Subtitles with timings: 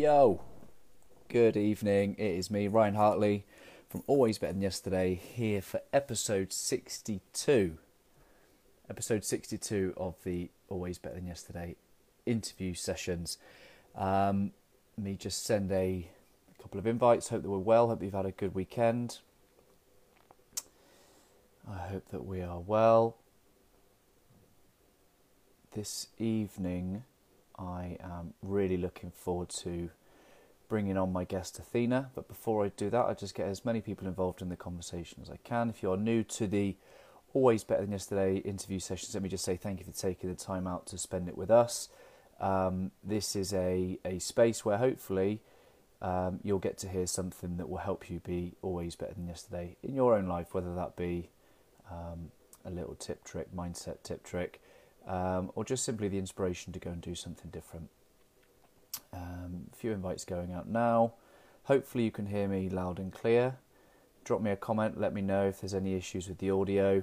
[0.00, 0.40] Yo,
[1.28, 2.14] good evening.
[2.16, 3.44] It is me, Ryan Hartley,
[3.90, 7.76] from Always Better Than Yesterday, here for episode 62.
[8.88, 11.76] Episode 62 of the Always Better Than Yesterday
[12.24, 13.36] interview sessions.
[13.94, 14.52] Um,
[14.96, 16.08] me just send a
[16.62, 17.28] couple of invites.
[17.28, 17.88] Hope that we're well.
[17.88, 19.18] Hope you've had a good weekend.
[21.70, 23.18] I hope that we are well.
[25.74, 27.02] This evening,
[27.60, 29.90] I am really looking forward to
[30.68, 32.10] bringing on my guest Athena.
[32.14, 35.18] But before I do that, I just get as many people involved in the conversation
[35.22, 35.68] as I can.
[35.68, 36.76] If you are new to the
[37.34, 40.36] Always Better Than Yesterday interview sessions, let me just say thank you for taking the
[40.36, 41.88] time out to spend it with us.
[42.40, 45.42] Um, this is a, a space where hopefully
[46.00, 49.76] um, you'll get to hear something that will help you be always better than yesterday
[49.82, 51.28] in your own life, whether that be
[51.90, 52.30] um,
[52.64, 54.62] a little tip trick, mindset tip trick,
[55.06, 57.88] um, or just simply the inspiration to go and do something different.
[59.12, 61.14] Um, a few invites going out now.
[61.64, 63.56] Hopefully, you can hear me loud and clear.
[64.24, 67.02] Drop me a comment, let me know if there's any issues with the audio,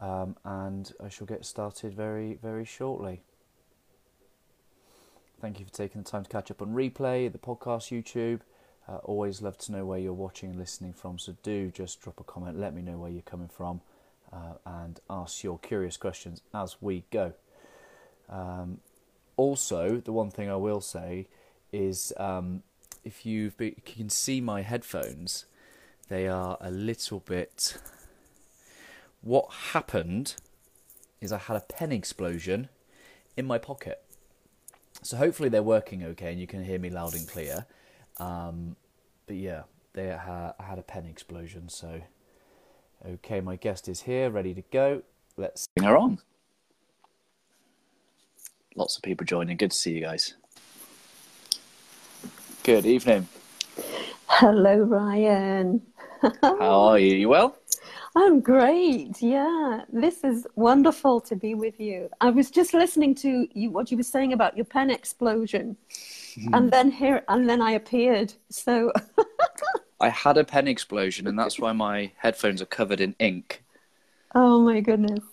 [0.00, 3.22] um, and I shall get started very, very shortly.
[5.40, 8.40] Thank you for taking the time to catch up on replay, the podcast, YouTube.
[8.88, 12.18] Uh, always love to know where you're watching and listening from, so do just drop
[12.18, 13.80] a comment, let me know where you're coming from,
[14.32, 17.34] uh, and ask your curious questions as we go.
[18.28, 18.78] Um,
[19.36, 21.28] also, the one thing I will say
[21.72, 22.62] is um,
[23.04, 25.46] if you've you can see my headphones,
[26.08, 27.76] they are a little bit.
[29.20, 30.34] What happened
[31.20, 32.68] is I had a pen explosion
[33.36, 34.02] in my pocket.
[35.02, 37.66] So hopefully they're working okay and you can hear me loud and clear.
[38.18, 38.76] Um,
[39.26, 39.62] but yeah,
[39.94, 41.68] they ha- I had a pen explosion.
[41.68, 42.02] So
[43.06, 45.02] okay, my guest is here, ready to go.
[45.36, 46.18] Let's bring her on.
[48.76, 49.56] Lots of people joining.
[49.56, 50.34] Good to see you guys.
[52.62, 53.28] Good evening.
[54.26, 55.82] Hello, Ryan.
[56.42, 57.14] How are you?
[57.16, 57.56] You well?
[58.16, 59.20] I'm great.
[59.20, 62.08] Yeah, this is wonderful to be with you.
[62.20, 65.76] I was just listening to you, what you were saying about your pen explosion,
[66.52, 68.32] and then here, and then I appeared.
[68.50, 68.92] So
[70.04, 73.64] I had a pen explosion, and that's why my headphones are covered in ink.
[74.34, 75.24] oh my goodness,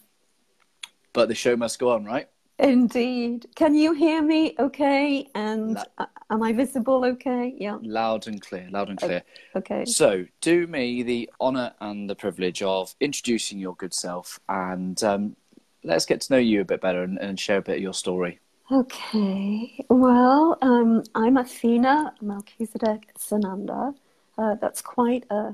[1.11, 2.29] But the show must go on, right?
[2.57, 3.47] indeed.
[3.55, 4.55] Can you hear me?
[4.57, 7.03] Okay, and La- uh, am I visible?
[7.03, 7.79] Okay, yeah.
[7.81, 9.23] Loud and clear, loud and clear.
[9.57, 9.83] Okay.
[9.83, 15.35] So, do me the honour and the privilege of introducing your good self, and um,
[15.83, 17.93] let's get to know you a bit better and, and share a bit of your
[17.93, 18.39] story.
[18.71, 19.83] Okay.
[19.89, 23.93] Well, um, I'm Athena Melchizedek Sananda.
[24.41, 25.53] Uh, that's quite a,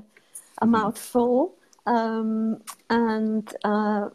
[0.62, 1.54] a mouthful.
[1.84, 4.08] Um, and uh,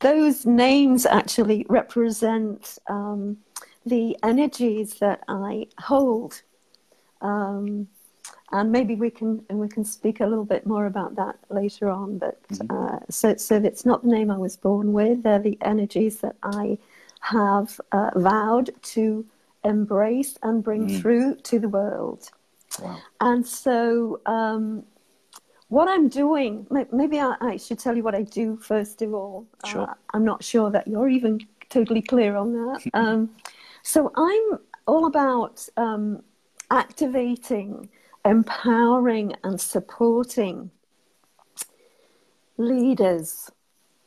[0.00, 3.38] those names actually represent um,
[3.86, 6.42] the energies that I hold.
[7.22, 7.88] Um,
[8.52, 11.88] and maybe we can and we can speak a little bit more about that later
[11.88, 12.18] on.
[12.18, 16.18] But uh, so so it's not the name I was born with; they're the energies
[16.20, 16.78] that I
[17.20, 19.24] have uh, vowed to
[19.64, 22.30] embrace and bring through to the world.
[22.78, 22.98] Wow.
[23.20, 24.84] And so, um,
[25.68, 29.46] what I'm doing, maybe I, I should tell you what I do first of all.
[29.64, 29.82] Sure.
[29.82, 32.82] Uh, I'm not sure that you're even totally clear on that.
[32.94, 33.30] um,
[33.82, 36.22] so, I'm all about um,
[36.70, 37.88] activating,
[38.24, 40.70] empowering, and supporting
[42.56, 43.50] leaders,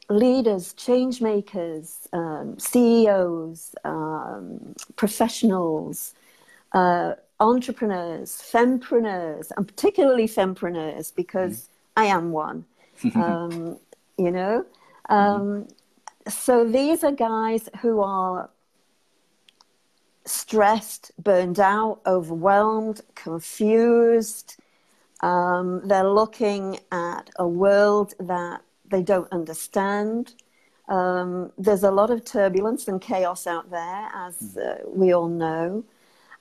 [0.09, 6.13] leaders, change makers, um, CEOs, um, professionals,
[6.73, 12.65] uh, entrepreneurs, fempreneurs, and particularly fempreneurs because I am one.
[13.15, 13.77] um,
[14.17, 14.65] you know,
[15.09, 15.67] um,
[16.27, 18.49] so these are guys who are
[20.25, 24.55] stressed, burned out, overwhelmed, confused.
[25.21, 30.33] Um, they're looking at a world that they don't understand.
[30.87, 35.83] Um, there's a lot of turbulence and chaos out there, as uh, we all know.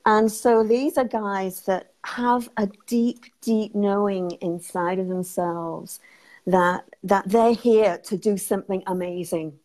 [0.04, 6.00] And so these are guys that have a deep, deep knowing inside of themselves
[6.46, 9.58] that, that they're here to do something amazing.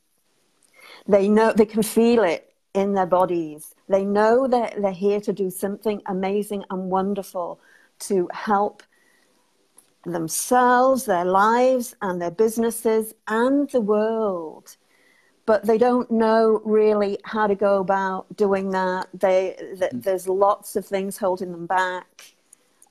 [1.08, 3.74] They know they can feel it in their bodies.
[3.90, 7.60] They know that they're here to do something amazing and wonderful
[8.00, 8.84] to help
[10.06, 14.78] themselves, their lives, and their businesses, and the world.
[15.48, 19.08] But they don't know really how to go about doing that.
[19.14, 22.36] They, th- there's lots of things holding them back.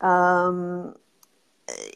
[0.00, 0.96] Um,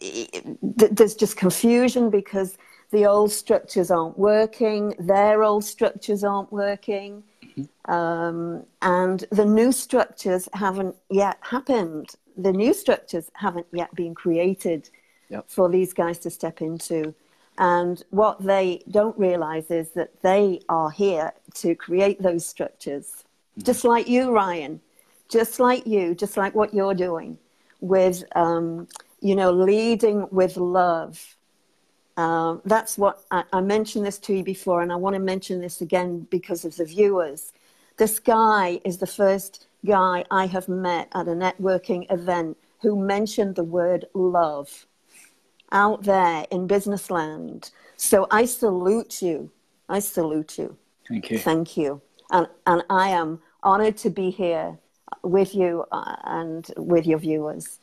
[0.00, 2.58] th- there's just confusion because
[2.90, 7.22] the old structures aren't working, their old structures aren't working.
[7.42, 7.90] Mm-hmm.
[7.90, 12.10] Um, and the new structures haven't yet happened.
[12.36, 14.90] The new structures haven't yet been created
[15.28, 15.44] yep.
[15.48, 17.14] for these guys to step into.
[17.60, 23.64] And what they don't realize is that they are here to create those structures, mm-hmm.
[23.64, 24.80] just like you, Ryan,
[25.28, 27.36] just like you, just like what you're doing
[27.80, 28.88] with, um,
[29.20, 31.36] you know, leading with love.
[32.16, 35.60] Uh, that's what I, I mentioned this to you before, and I want to mention
[35.60, 37.52] this again because of the viewers.
[37.98, 43.56] This guy is the first guy I have met at a networking event who mentioned
[43.56, 44.86] the word love
[45.72, 47.70] out there in business land.
[47.96, 49.50] So I salute you.
[49.88, 50.76] I salute you.
[51.08, 51.38] Thank you.
[51.38, 52.00] Thank you.
[52.30, 54.78] And, and I am honored to be here
[55.22, 57.78] with you uh, and with your viewers.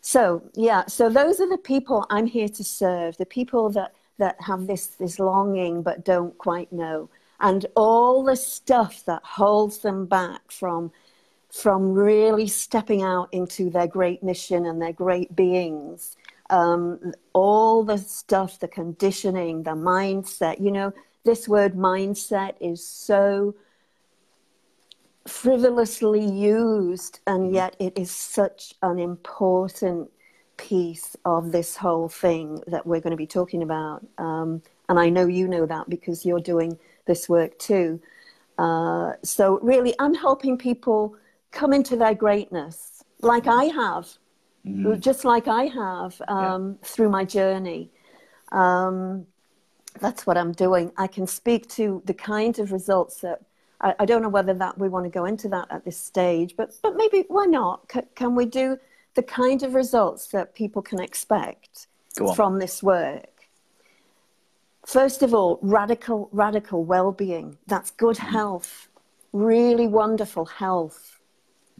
[0.00, 4.36] So, yeah, so those are the people I'm here to serve, the people that, that
[4.40, 7.08] have this, this longing but don't quite know.
[7.40, 10.92] And all the stuff that holds them back from,
[11.50, 16.16] from really stepping out into their great mission and their great beings
[16.50, 20.60] um, all the stuff, the conditioning, the mindset.
[20.60, 20.92] You know,
[21.24, 23.54] this word mindset is so
[25.26, 27.54] frivolously used, and mm-hmm.
[27.54, 30.10] yet it is such an important
[30.56, 34.06] piece of this whole thing that we're going to be talking about.
[34.18, 38.00] Um, and I know you know that because you're doing this work too.
[38.58, 41.16] Uh, so, really, I'm helping people
[41.50, 44.08] come into their greatness like I have
[44.66, 44.98] mm-hmm.
[45.00, 46.88] just like I have um, yeah.
[46.88, 47.90] through my journey.
[48.52, 49.26] Um,
[50.00, 50.92] that's what I'm doing.
[50.96, 53.42] I can speak to the kind of results that
[53.80, 56.54] I, I, don't know whether that we want to go into that at this stage,
[56.56, 57.90] but but maybe why not?
[57.92, 58.78] C- can we do
[59.14, 61.86] the kind of results that people can expect
[62.34, 63.48] from this work?
[64.86, 67.56] First of all, radical radical well-being.
[67.66, 68.30] That's good mm.
[68.30, 68.88] health,
[69.32, 71.20] really wonderful health,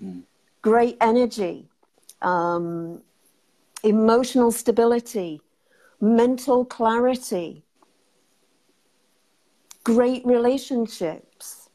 [0.03, 0.23] mm.
[0.63, 1.69] great energy,
[2.25, 3.03] um,
[3.83, 5.41] emotional stability,
[6.01, 7.63] mental clarity,
[9.85, 11.69] great relationships,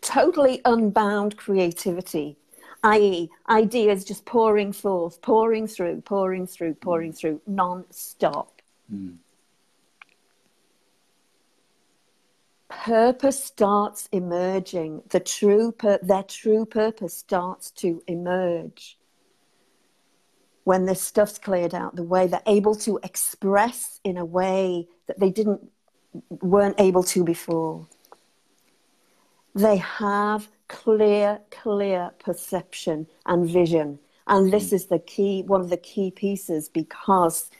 [0.00, 2.36] totally unbound creativity,
[2.84, 8.62] i.e., ideas just pouring forth, pouring through, pouring through, pouring through, non stop.
[8.92, 9.16] Mm.
[12.68, 15.02] Purpose starts emerging.
[15.08, 18.98] The true pur- their true purpose starts to emerge
[20.64, 21.96] when this stuff's cleared out.
[21.96, 25.70] The way they're able to express in a way that they didn't
[26.30, 27.86] weren't able to before.
[29.54, 34.76] They have clear, clear perception and vision, and this hmm.
[34.76, 35.42] is the key.
[35.42, 37.50] One of the key pieces because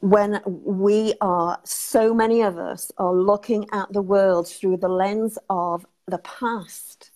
[0.00, 5.38] when we are, so many of us are looking at the world through the lens
[5.48, 7.10] of the past.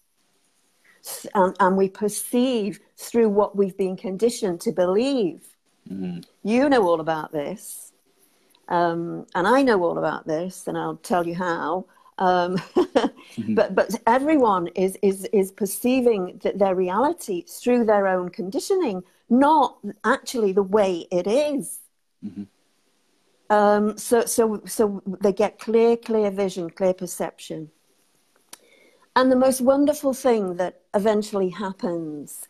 [1.35, 5.43] And, and we perceive through what we've been conditioned to believe.
[5.91, 6.21] Mm-hmm.
[6.43, 7.93] You know all about this.
[8.69, 11.87] Um, and I know all about this, and I'll tell you how.
[12.17, 13.55] Um, mm-hmm.
[13.55, 19.79] but but everyone is is is perceiving that their reality through their own conditioning, not
[20.05, 21.81] actually the way it is.
[22.25, 22.45] Mm-hmm.
[23.51, 27.71] Um, so, so, so they get clear, clear vision, clear perception.
[29.17, 32.49] And the most wonderful thing that eventually happens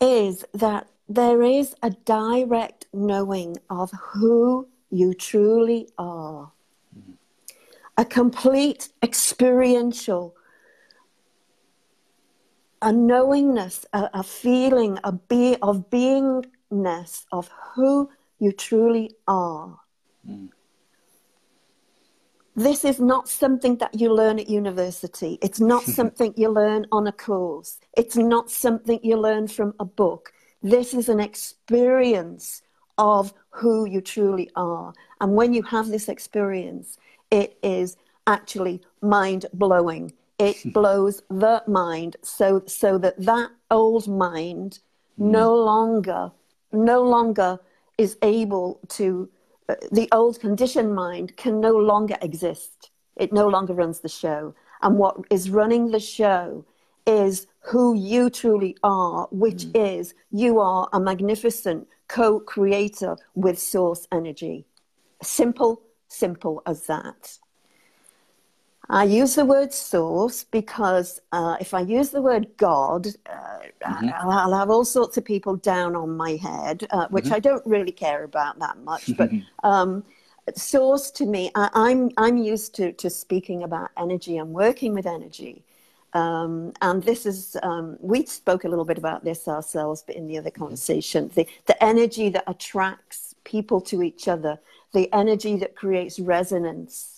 [0.00, 6.50] is that there is a direct knowing of who you truly are.
[6.96, 7.12] Mm-hmm.
[7.96, 10.34] A complete experiential,
[12.82, 18.10] a knowingness, a, a feeling a be, of beingness of who
[18.42, 19.78] you truly are.
[20.28, 20.48] Mm.
[22.56, 25.38] This is not something that you learn at university.
[25.40, 27.78] It's not something you learn on a course.
[27.96, 30.32] It's not something you learn from a book.
[30.60, 32.62] This is an experience
[32.98, 34.92] of who you truly are.
[35.20, 36.98] And when you have this experience,
[37.30, 37.96] it is
[38.26, 40.12] actually mind blowing.
[40.40, 44.80] It blows the mind so, so that that old mind
[45.16, 45.30] mm.
[45.30, 46.32] no longer,
[46.72, 47.60] no longer
[47.98, 49.28] is able to,
[49.68, 52.90] uh, the old conditioned mind can no longer exist.
[53.16, 54.54] It no longer runs the show.
[54.82, 56.64] And what is running the show
[57.06, 59.98] is who you truly are, which mm.
[59.98, 64.66] is you are a magnificent co creator with source energy.
[65.22, 67.38] Simple, simple as that.
[68.92, 73.30] I use the word source because uh, if I use the word God, uh,
[73.84, 74.10] mm-hmm.
[74.14, 77.34] I'll, I'll, have all sorts of people down on my head, uh, which mm-hmm.
[77.34, 79.10] I don't really care about that much.
[79.16, 79.30] But
[79.64, 80.04] um,
[80.54, 85.06] source to me, I, I'm I'm used to to speaking about energy and working with
[85.06, 85.64] energy.
[86.14, 90.26] Um, and this is, um, we spoke a little bit about this ourselves, but in
[90.26, 94.58] the other conversation, the, the energy that attracts people to each other,
[94.92, 97.11] the energy that creates resonance,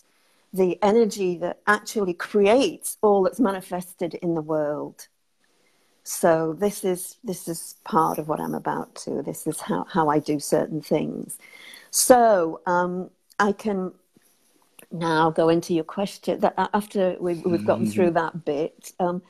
[0.55, 5.09] the energy that actually creates all that's manifested in the world.
[6.05, 9.21] So this is this is part of what I'm about to.
[9.23, 11.39] This is how, how I do certain things.
[11.91, 13.93] So um, I can
[14.93, 16.39] now go into your question.
[16.39, 18.39] That after we've, we've gotten through mm-hmm.
[18.39, 19.23] that bit, um,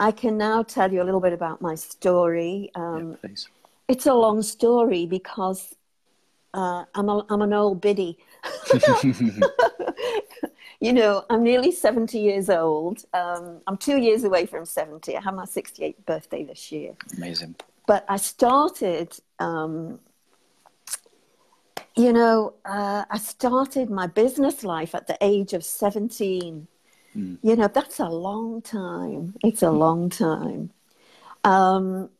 [0.00, 2.70] I can now tell you a little bit about my story.
[2.74, 3.34] Um, yeah,
[3.86, 5.72] it's a long story because
[6.52, 8.18] uh, I'm a, I'm an old biddy.
[10.80, 13.04] you know, I'm nearly 70 years old.
[13.14, 15.16] Um, I'm two years away from 70.
[15.16, 16.94] I have my 68th birthday this year.
[17.16, 17.56] Amazing.
[17.86, 19.98] But I started um,
[21.96, 26.66] you know, uh, I started my business life at the age of 17.
[27.16, 27.38] Mm.
[27.40, 29.34] You know, that's a long time.
[29.44, 30.70] It's a long time.
[31.44, 32.10] Um,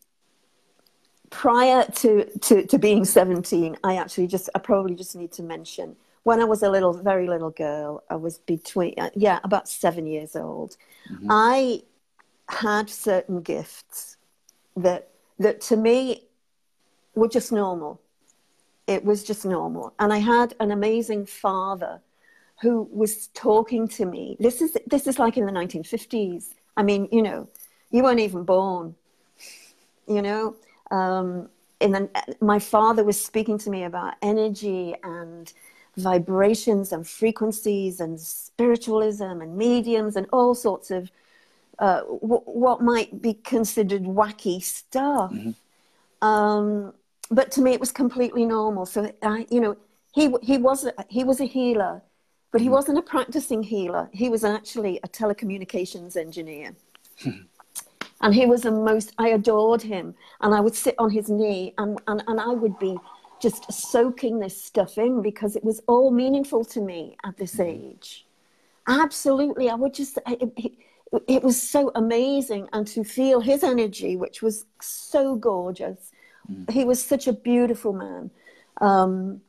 [1.31, 5.97] prior to, to, to being 17, I actually just, I probably just need to mention
[6.25, 10.07] when I was a little, very little girl, I was between, uh, yeah, about seven
[10.07, 10.77] years old.
[11.11, 11.29] Mm-hmm.
[11.31, 11.83] I
[12.49, 14.17] had certain gifts
[14.77, 16.25] that, that to me
[17.15, 18.01] were just normal
[18.87, 19.95] it was just normal.
[19.99, 22.01] And I had an amazing father
[22.61, 24.37] who was talking to me.
[24.39, 26.51] This is this is like in the 1950s.
[26.77, 27.49] I mean, you know,
[27.91, 28.95] you weren't even born.
[30.07, 30.57] You know,
[30.91, 31.49] um,
[31.81, 35.51] and then my father was speaking to me about energy and
[35.97, 41.11] vibrations and frequencies and spiritualism and mediums and all sorts of
[41.79, 45.33] uh, w- what might be considered wacky stuff.
[45.33, 46.27] Mm-hmm.
[46.27, 46.95] Um,
[47.31, 49.77] but to me it was completely normal so I, you know
[50.13, 52.03] he he was a, he was a healer
[52.53, 52.75] but he hmm.
[52.75, 56.75] wasn't a practicing healer he was actually a telecommunications engineer
[58.21, 61.75] and he was the most i adored him and i would sit on his knee
[61.79, 62.97] and, and, and i would be
[63.47, 67.63] just soaking this stuff in because it was all meaningful to me at this hmm.
[67.63, 68.27] age
[68.89, 70.73] absolutely i would just it, it,
[71.37, 76.13] it was so amazing and to feel his energy which was so gorgeous
[76.51, 76.71] Mm.
[76.71, 78.31] He was such a beautiful man.
[78.81, 79.41] Um,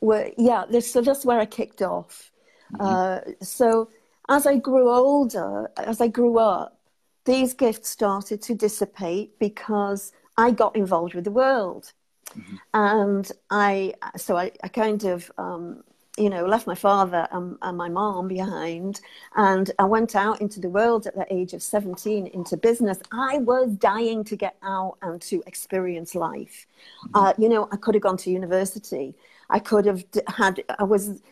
[0.00, 2.30] where, yeah, this, so that's where I kicked off.
[2.74, 2.84] Mm-hmm.
[2.84, 3.88] Uh, so
[4.28, 6.78] as I grew older, as I grew up,
[7.24, 11.92] these gifts started to dissipate because I got involved with the world.
[12.36, 12.56] Mm-hmm.
[12.74, 15.82] And I, so I, I kind of um,
[16.18, 19.00] you know, left my father and, and, my mom behind,
[19.36, 22.98] and I went out into the world at the age of 17 into business.
[23.12, 26.66] I was dying to get out and to experience life.
[27.06, 27.16] Mm-hmm.
[27.16, 29.14] Uh, you know, I could have gone to university.
[29.48, 31.22] I could have had, I was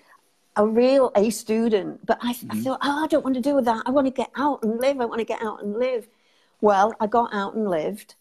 [0.57, 2.53] a real A student, but I, mm-hmm.
[2.53, 3.83] I thought, oh, I don't want to do that.
[3.87, 5.01] I want to get out and live.
[5.01, 6.09] I want to get out and live.
[6.61, 8.15] Well, I got out and lived.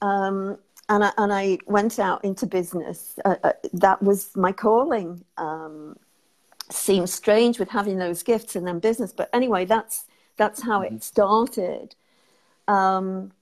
[0.00, 0.58] Um,
[0.88, 3.18] and I, and I went out into business.
[3.24, 5.24] Uh, uh, that was my calling.
[5.36, 5.96] Um,
[6.70, 9.12] seems strange with having those gifts and then business.
[9.12, 10.04] But anyway, that's
[10.36, 10.96] that's how mm-hmm.
[10.96, 11.94] it started.
[12.68, 13.32] Um,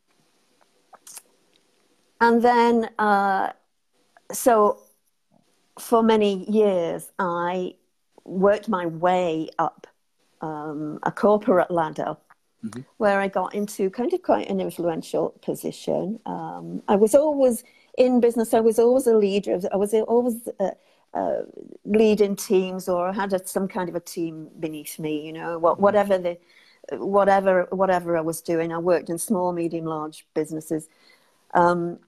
[2.20, 3.52] and then, uh,
[4.32, 4.78] so
[5.78, 7.74] for many years, I
[8.24, 9.86] worked my way up
[10.40, 12.16] um, a corporate ladder.
[12.64, 12.80] Mm-hmm.
[12.98, 16.20] Where I got into kind of quite an influential position.
[16.26, 17.64] Um, I was always
[17.96, 18.52] in business.
[18.52, 19.58] I was always a leader.
[19.72, 20.72] I was always uh,
[21.14, 21.42] uh,
[21.84, 25.80] leading teams or had a, some kind of a team beneath me, you know, what,
[25.80, 26.38] whatever the,
[26.92, 28.72] whatever, whatever I was doing.
[28.72, 30.88] I worked in small, medium, large businesses.
[31.54, 31.98] Um,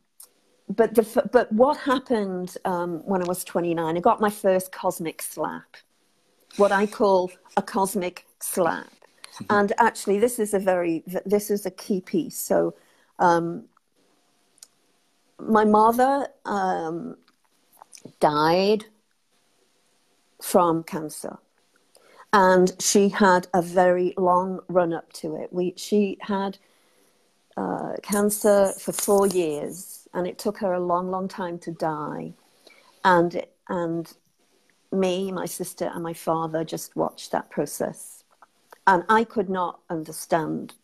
[0.69, 3.97] but the, but what happened um, when I was 29?
[3.97, 5.77] I got my first cosmic slap,
[6.57, 8.93] what I call a cosmic slap.
[9.49, 12.39] And actually, this is a very, this is a key piece.
[12.39, 12.75] So,
[13.19, 13.65] um,
[15.39, 17.17] my mother um,
[18.21, 18.85] died
[20.41, 21.39] from cancer.
[22.33, 25.53] And she had a very long run up to it.
[25.53, 26.57] We, she had
[27.57, 32.33] uh, cancer for four years, and it took her a long, long time to die.
[33.05, 34.11] And, and
[34.91, 38.22] me, my sister, and my father just watched that process.
[38.87, 40.75] And I could not understand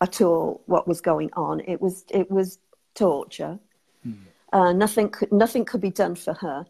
[0.00, 1.60] at all what was going on.
[1.60, 2.58] It was, it was
[2.94, 3.58] torture.
[4.06, 4.16] Mm.
[4.52, 6.66] Uh, nothing, could, nothing could be done for her.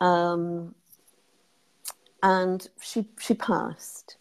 [0.00, 0.74] Um,
[2.22, 4.16] and she, she passed.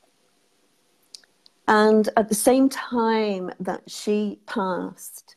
[1.68, 5.36] And at the same time that she passed,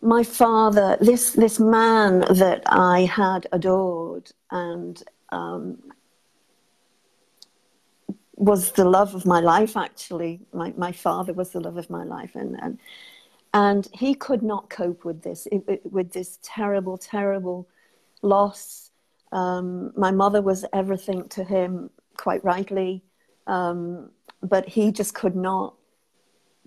[0.00, 5.78] my father, this, this man that I had adored and um,
[8.38, 9.76] was the love of my life.
[9.76, 12.78] Actually, my my father was the love of my life, and and
[13.52, 17.68] and he could not cope with this it, it, with this terrible, terrible
[18.22, 18.90] loss.
[19.32, 23.02] Um, my mother was everything to him, quite rightly,
[23.46, 24.10] um,
[24.42, 25.74] but he just could not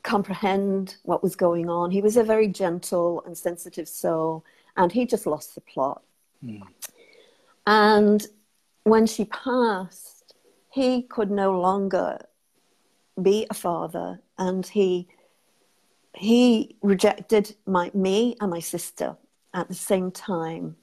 [0.03, 1.89] comprehend what was going on.
[1.91, 4.43] He was a very gentle and sensitive soul,
[4.75, 6.03] and he just lost the plot.
[6.43, 6.63] Mm.
[7.65, 8.27] And
[8.83, 10.20] when she passed,
[10.71, 12.17] he could no longer
[13.21, 15.07] be a father, and he
[16.13, 19.15] he rejected my me and my sister
[19.53, 20.75] at the same time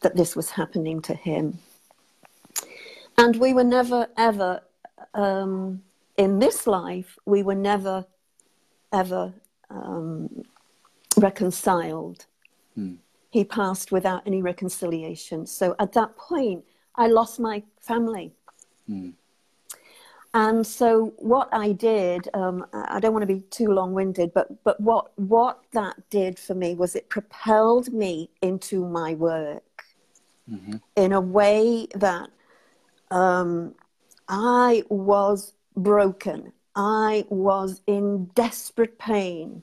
[0.00, 1.58] that this was happening to him.
[3.16, 4.62] And we were never ever
[5.14, 5.82] um,
[6.16, 7.18] in this life.
[7.26, 8.06] We were never
[8.92, 9.34] ever
[9.68, 10.42] um,
[11.18, 12.26] reconciled.
[12.74, 12.94] Hmm.
[13.30, 15.46] He passed without any reconciliation.
[15.46, 18.32] So at that point, I lost my family.
[18.88, 19.10] Hmm.
[20.34, 24.78] And so what I did, um, I don't want to be too long-winded, but but
[24.80, 29.84] what what that did for me was it propelled me into my work
[30.50, 30.76] mm-hmm.
[30.96, 32.28] in a way that
[33.10, 33.74] um,
[34.28, 36.52] I was broken.
[36.76, 39.62] I was in desperate pain,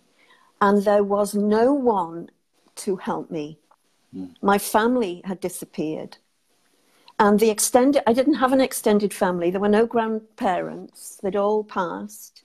[0.61, 2.29] and there was no one
[2.77, 3.59] to help me.
[4.15, 4.35] Mm.
[4.41, 6.17] My family had disappeared.
[7.17, 9.49] And the extended, I didn't have an extended family.
[9.49, 11.19] There were no grandparents.
[11.23, 12.43] They'd all passed.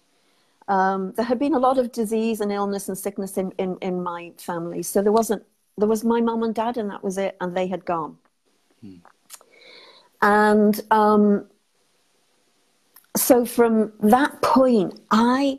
[0.69, 4.03] Um, there had been a lot of disease and illness and sickness in, in, in
[4.03, 4.83] my family.
[4.85, 5.43] So there wasn't,
[5.77, 7.37] there was my mum and dad, and that was it.
[7.41, 8.19] And they had gone.
[8.81, 8.97] Hmm.
[10.23, 11.47] And um,
[13.17, 15.59] so from that point, I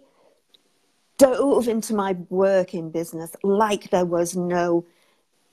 [1.17, 4.85] dove into my work in business like there was no,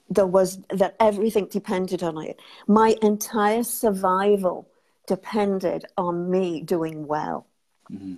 [0.09, 2.39] there was that everything depended on it.
[2.67, 4.67] My entire survival
[5.07, 7.45] depended on me doing well.
[7.91, 8.15] Mm-hmm.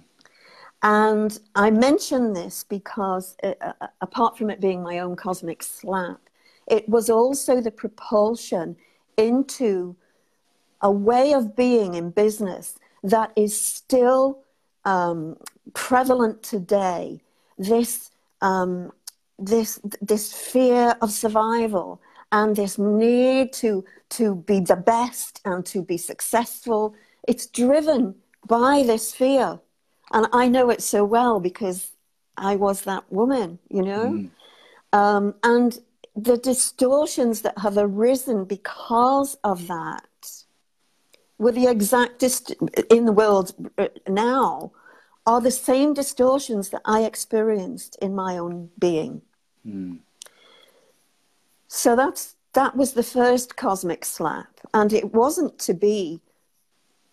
[0.84, 5.62] And I mention this because, it, uh, uh, apart from it being my own cosmic
[5.62, 6.20] slap,
[6.68, 8.76] it was also the propulsion
[9.18, 9.96] into
[10.82, 14.39] a way of being in business that is still
[14.86, 15.38] um,
[15.74, 17.22] prevalent today.
[17.60, 18.10] This,
[18.42, 18.92] um,
[19.41, 22.01] this, this fear of survival
[22.32, 26.95] and this need to, to be the best and to be successful,
[27.27, 28.15] it's driven
[28.47, 29.60] by this fear.
[30.13, 31.91] And I know it so well because
[32.38, 34.12] I was that woman, you know?
[34.12, 34.30] Mm.
[34.93, 35.77] Um, and
[36.15, 40.43] the distortions that have arisen because of that
[41.38, 42.56] were the exact dist-
[42.89, 44.71] in the world uh, now
[45.25, 49.21] are the same distortions that I experienced in my own being.
[49.65, 50.00] Mm.
[51.67, 56.21] So that's that was the first cosmic slap, and it wasn't to be.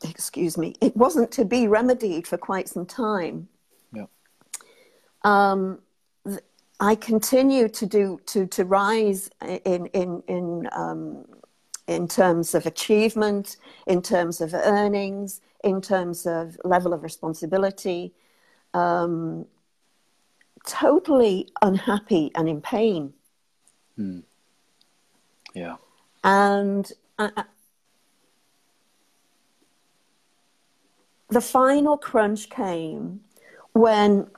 [0.05, 0.75] Excuse me.
[0.81, 3.49] It wasn't to be remedied for quite some time.
[3.93, 4.07] Yeah.
[5.25, 5.81] Um,
[6.81, 11.25] I continue to do to to rise in in in um,
[11.89, 13.57] in terms of achievement,
[13.87, 18.13] in terms of earnings, in terms of level of responsibility,
[18.75, 19.47] um,
[20.69, 23.15] totally unhappy and in pain.
[23.97, 24.21] Hmm.
[25.55, 25.77] Yeah.
[26.23, 27.43] And uh, uh,
[31.31, 33.21] the final crunch came
[33.73, 34.29] when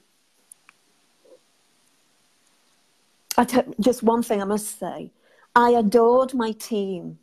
[3.36, 5.10] I t- just one thing I must say
[5.54, 7.18] I adored my team.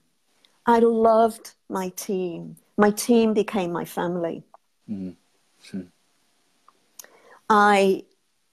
[0.65, 2.57] I loved my team.
[2.77, 4.43] My team became my family.
[4.89, 5.81] Mm-hmm.
[7.49, 8.03] I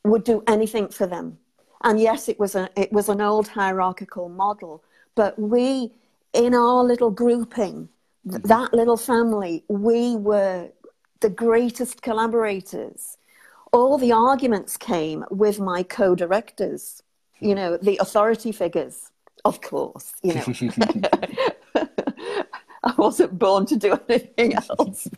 [0.04, 1.38] would do anything for them.
[1.82, 4.82] And yes, it was, a, it was an old hierarchical model,
[5.14, 5.92] but we,
[6.32, 7.88] in our little grouping,
[8.26, 8.46] mm-hmm.
[8.46, 10.70] that little family, we were
[11.20, 13.16] the greatest collaborators.
[13.72, 17.02] All the arguments came with my co directors,
[17.40, 19.10] you know, the authority figures,
[19.44, 20.44] of course, you know.
[22.84, 25.08] I wasn't born to do anything else.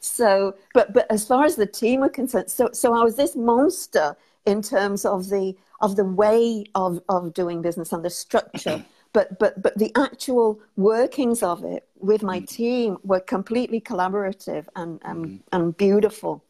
[0.00, 3.36] So, but but as far as the team were concerned, so so I was this
[3.36, 8.84] monster in terms of the of the way of of doing business and the structure.
[9.12, 12.46] But but but the actual workings of it with my mm.
[12.46, 15.40] team were completely collaborative and and, mm.
[15.52, 16.44] and beautiful.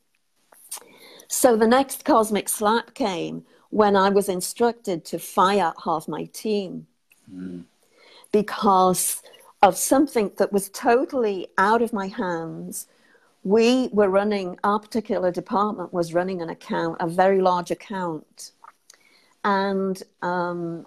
[1.29, 6.89] So the next cosmic slap came when I was instructed to fire half my team.
[7.33, 7.67] Mm.
[8.33, 9.23] Because
[9.63, 12.87] of something that was totally out of my hands.
[13.47, 18.51] We were running, our particular department was running an account, a very large account,
[19.45, 20.85] and um,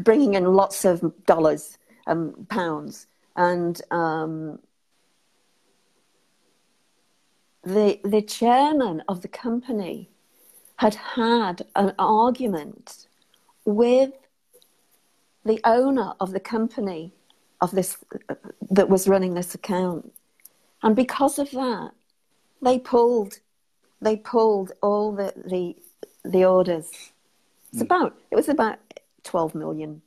[0.00, 3.06] bringing in lots of dollars and pounds.
[3.36, 4.58] and um,
[7.62, 10.10] the the chairman of the company
[10.76, 13.06] had had an argument
[13.64, 14.10] with
[15.44, 17.14] the owner of the company
[17.60, 17.96] of this
[18.68, 20.12] that was running this account
[20.82, 21.92] and because of that
[22.60, 23.38] they pulled
[24.00, 25.76] they pulled all the the,
[26.24, 26.90] the orders
[27.72, 27.86] it's mm.
[27.86, 28.78] about it was about
[29.24, 30.02] 12 million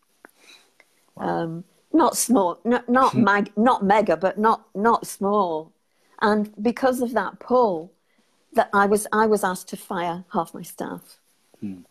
[1.16, 1.44] wow.
[1.44, 5.72] um, not small not not mag, not mega but not not small
[6.22, 7.92] and because of that pull
[8.54, 11.20] that i was i was asked to fire half my staff
[11.64, 11.84] mm.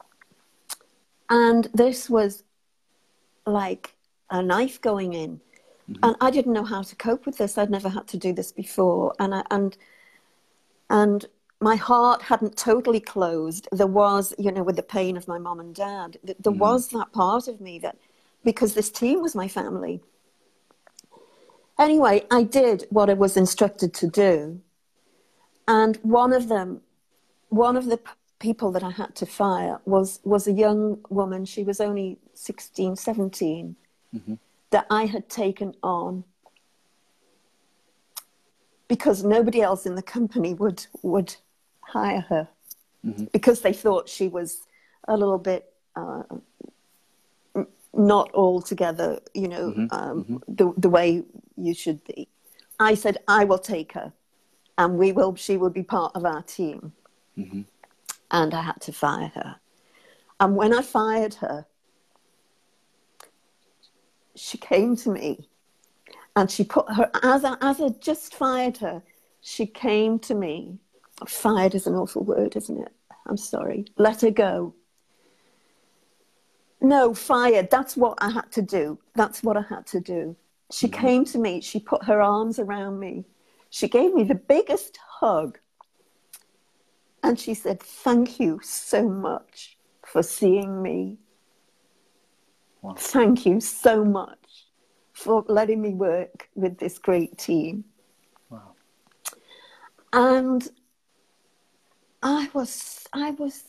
[1.31, 2.43] and this was
[3.47, 3.95] like
[4.31, 5.41] a knife going in
[5.91, 6.05] mm-hmm.
[6.05, 8.53] and i didn't know how to cope with this i'd never had to do this
[8.53, 9.77] before and I, and
[10.91, 11.27] and
[11.61, 15.61] my heart hadn't totally closed there was you know with the pain of my mom
[15.61, 16.59] and dad there mm-hmm.
[16.59, 17.97] was that part of me that
[18.45, 20.03] because this team was my family
[21.79, 24.61] anyway i did what i was instructed to do
[25.67, 26.81] and one of them
[27.49, 28.01] one of the
[28.45, 31.45] people that I had to fire was was a young woman.
[31.45, 33.77] She was only 16, 17,
[34.15, 34.35] mm-hmm.
[34.75, 36.25] That I had taken on
[38.89, 41.37] because nobody else in the company would would
[41.81, 42.49] hire her
[43.07, 43.27] mm-hmm.
[43.33, 44.67] because they thought she was
[45.07, 46.25] a little bit uh,
[47.93, 49.87] not altogether, you know, mm-hmm.
[49.91, 50.37] Um, mm-hmm.
[50.49, 51.23] the the way
[51.57, 52.29] you should be.
[52.81, 54.13] I said I will take her,
[54.77, 55.37] and we will.
[55.37, 56.93] She will be part of our team.
[57.39, 57.63] Mm-hmm
[58.35, 59.57] and I had to fire her.
[60.41, 61.67] And when I fired her,
[64.37, 65.49] she came to me
[66.37, 69.03] and she put her, as I, as I just fired her,
[69.41, 70.79] she came to me.
[71.27, 72.93] Fired is an awful word, isn't it?
[73.27, 73.87] I'm sorry.
[73.97, 74.75] Let her go.
[76.81, 77.71] No, fired.
[77.71, 78.99] That's what I had to do.
[79.15, 80.37] That's what I had to do.
[80.71, 81.01] She mm-hmm.
[81.01, 81.61] came to me.
[81.61, 83.25] She put her arms around me.
[83.71, 85.59] She gave me the biggest hug.
[87.23, 91.19] And she said, Thank you so much for seeing me.
[92.99, 94.39] Thank you so much
[95.13, 97.85] for letting me work with this great team.
[98.51, 98.73] Wow.
[100.13, 100.69] And
[102.23, 103.65] I was, I was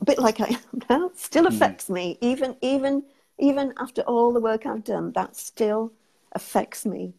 [0.00, 0.58] a bit like I am
[0.90, 1.10] now.
[1.14, 1.54] Still hmm.
[1.54, 1.94] affects mm.
[1.94, 3.02] me, even, even,
[3.38, 5.12] even after all the work I've done.
[5.12, 5.92] That still
[6.32, 7.14] affects me.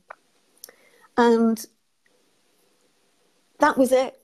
[1.17, 1.63] And
[3.59, 4.17] that was it.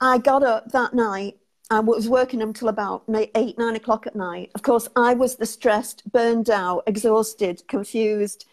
[0.00, 1.36] I got up that night.
[1.70, 3.04] I was working until about
[3.36, 4.50] eight, nine o'clock at night.
[4.56, 8.44] Of course, I was the stressed, burned out, exhausted, confused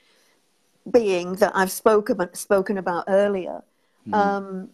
[0.91, 3.63] being that I've spoke about, spoken about earlier.
[4.07, 4.13] Mm.
[4.13, 4.69] Um,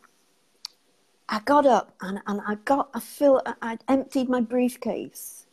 [1.30, 5.46] I got up and, and I got, I feel, I emptied my briefcase.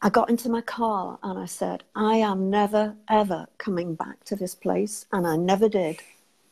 [0.00, 4.36] I got into my car and I said, I am never, ever coming back to
[4.36, 5.06] this place.
[5.12, 6.00] And I never did.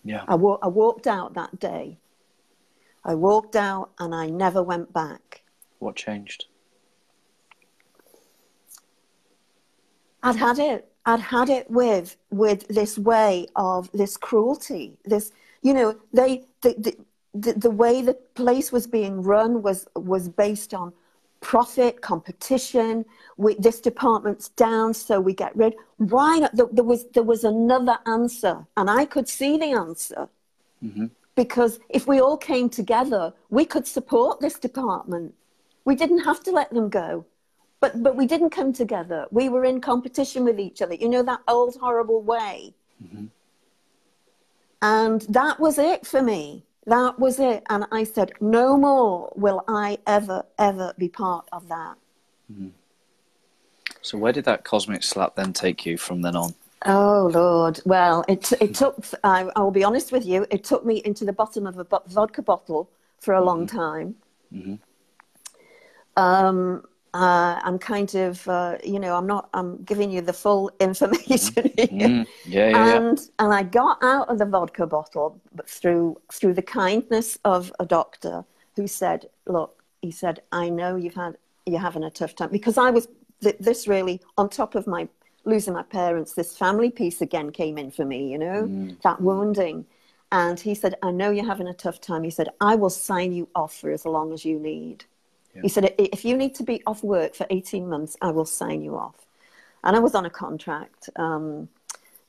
[0.05, 0.25] Yeah.
[0.27, 1.99] I, wa- I walked out that day
[3.05, 5.43] I walked out and I never went back.
[5.79, 6.47] What changed?
[10.23, 10.87] I'd had it.
[11.07, 14.99] I'd had it with with this way of this cruelty.
[15.05, 15.33] This,
[15.63, 16.97] you know, they the the,
[17.33, 20.93] the, the way the place was being run was was based on
[21.41, 23.07] profit, competition.
[23.39, 25.75] We, this department's down, so we get rid.
[25.97, 26.55] Why not?
[26.55, 30.29] There, was there was another answer, and I could see the answer.
[30.85, 35.35] Mm-hmm because if we all came together, we could support this department.
[35.85, 37.25] We didn't have to let them go.
[37.81, 39.27] But, but we didn't come together.
[39.31, 40.95] We were in competition with each other.
[40.95, 42.75] You know, that old horrible way.
[43.03, 43.27] Mm-hmm.
[44.83, 46.65] And that was it for me.
[46.87, 47.65] That was it.
[47.71, 51.95] And I said, no more will I ever, ever be part of that.
[52.53, 52.69] Mm-hmm.
[54.03, 56.55] So, where did that cosmic slap then take you from then on?
[56.87, 57.81] Oh Lord!
[57.85, 59.05] Well, it it took.
[59.23, 60.47] I, I will be honest with you.
[60.51, 63.79] It took me into the bottom of a vodka bottle for a long mm-hmm.
[63.79, 64.15] time.
[64.53, 64.75] Mm-hmm.
[66.17, 69.51] Um, uh, I'm kind of, uh, you know, I'm not.
[69.53, 71.99] I'm giving you the full information mm-hmm.
[71.99, 73.25] mm Yeah, yeah, and yeah.
[73.41, 78.45] and I got out of the vodka bottle, through through the kindness of a doctor
[78.77, 82.79] who said, "Look," he said, "I know you've had you're having a tough time because
[82.79, 83.09] I was
[83.43, 85.09] th- this really on top of my
[85.45, 89.01] losing my parents, this family piece again came in for me, you know, mm.
[89.03, 89.87] that wounding.
[90.33, 92.23] And he said, I know you're having a tough time.
[92.23, 95.05] He said, I will sign you off for as long as you need.
[95.55, 95.63] Yeah.
[95.63, 98.83] He said, if you need to be off work for 18 months, I will sign
[98.83, 99.17] you off.
[99.83, 101.09] And I was on a contract.
[101.17, 101.69] Um,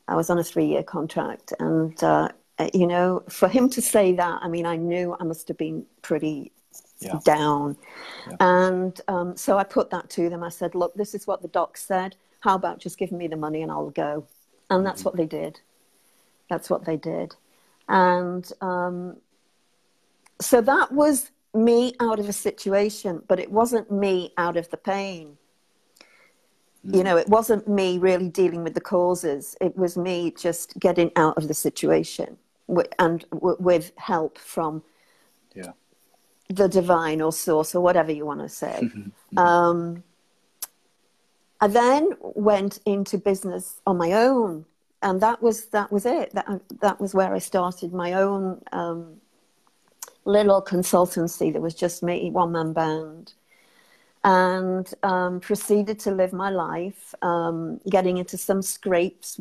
[0.08, 1.54] I was on a three year contract.
[1.60, 2.30] And, uh,
[2.74, 5.86] you know, for him to say that, I mean, I knew I must have been
[6.02, 6.52] pretty
[7.00, 7.20] yeah.
[7.24, 7.78] down.
[8.28, 8.36] Yeah.
[8.40, 10.44] And um, so I put that to them.
[10.44, 13.38] I said, look, this is what the doc said how about just giving me the
[13.38, 14.28] money and I'll go?
[14.70, 15.60] And that's what they did.
[16.50, 17.36] That's what they did.
[17.88, 19.18] And um,
[20.40, 24.78] so that was me out of a situation, but it wasn't me out of the
[24.78, 25.38] pain.
[26.86, 26.98] Mm.
[26.98, 29.56] You know, it wasn't me really dealing with the causes.
[29.62, 32.38] It was me just getting out of the situation
[33.00, 34.84] and with help from
[35.54, 35.74] yeah.
[36.50, 38.90] the divine or source or whatever you want to say.
[39.38, 40.04] um,
[41.62, 44.66] I then went into business on my own,
[45.04, 46.34] and that was that was it.
[46.34, 49.22] That that was where I started my own um,
[50.26, 51.54] little consultancy.
[51.54, 53.34] That was just me, one man band,
[54.24, 59.40] and um, proceeded to live my life, um, getting into some scrapes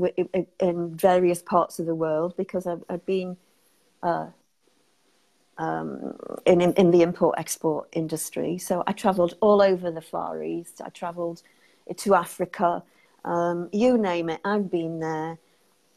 [0.60, 3.36] in various parts of the world because I've, I've been.
[4.02, 4.26] Uh,
[5.58, 8.56] um, in, in the import export industry.
[8.56, 10.80] So I traveled all over the Far East.
[10.82, 11.42] I traveled
[11.98, 12.82] to Africa,
[13.24, 15.38] um, you name it, I've been there.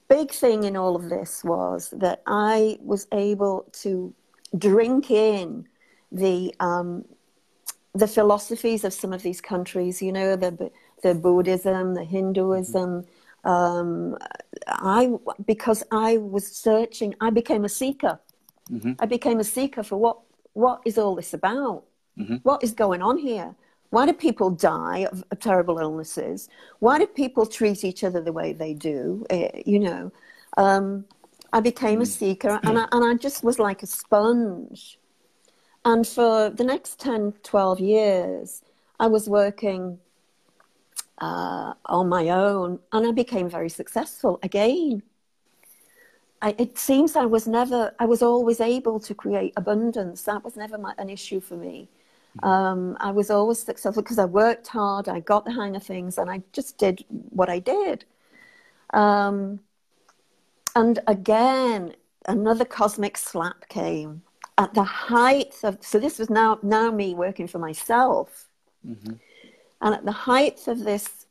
[0.10, 4.14] Big thing in all of this was that I was able to
[4.58, 5.68] drink in
[6.12, 7.06] the um,
[7.96, 10.02] the philosophies of some of these countries.
[10.02, 13.06] You know, the the Buddhism, the Hinduism.
[13.44, 14.18] Um,
[14.68, 15.12] I
[15.46, 18.20] because I was searching, I became a seeker.
[18.70, 18.94] Mm-hmm.
[19.00, 20.20] I became a seeker for what
[20.54, 21.84] what is all this about?
[22.18, 22.36] Mm-hmm.
[22.44, 23.56] What is going on here?
[23.94, 26.50] Why do people die of, of, terrible illnesses?
[26.80, 29.24] Why do people treat each other the way they do?
[29.30, 30.12] Uh, you know,
[30.58, 31.06] um,
[31.54, 32.08] I became a mm.
[32.08, 34.98] seeker and I, and I just was like a sponge.
[35.86, 38.64] And for the next 10, 12 years,
[39.00, 40.00] I was working
[41.20, 45.04] uh, on my own and I became very successful again.
[46.42, 50.24] I, it seems I was never, I was always able to create abundance.
[50.24, 51.90] That was never my, an issue for me.
[52.42, 56.18] Um, I was always successful because I worked hard, I got the hang of things,
[56.18, 58.06] and I just did what I did.
[58.92, 59.60] Um,
[60.76, 61.94] and again,
[62.28, 64.24] another cosmic slap came
[64.58, 65.78] at the height of.
[65.82, 68.48] So this was now now me working for myself,
[68.88, 69.14] mm-hmm.
[69.82, 71.28] and at the height of this,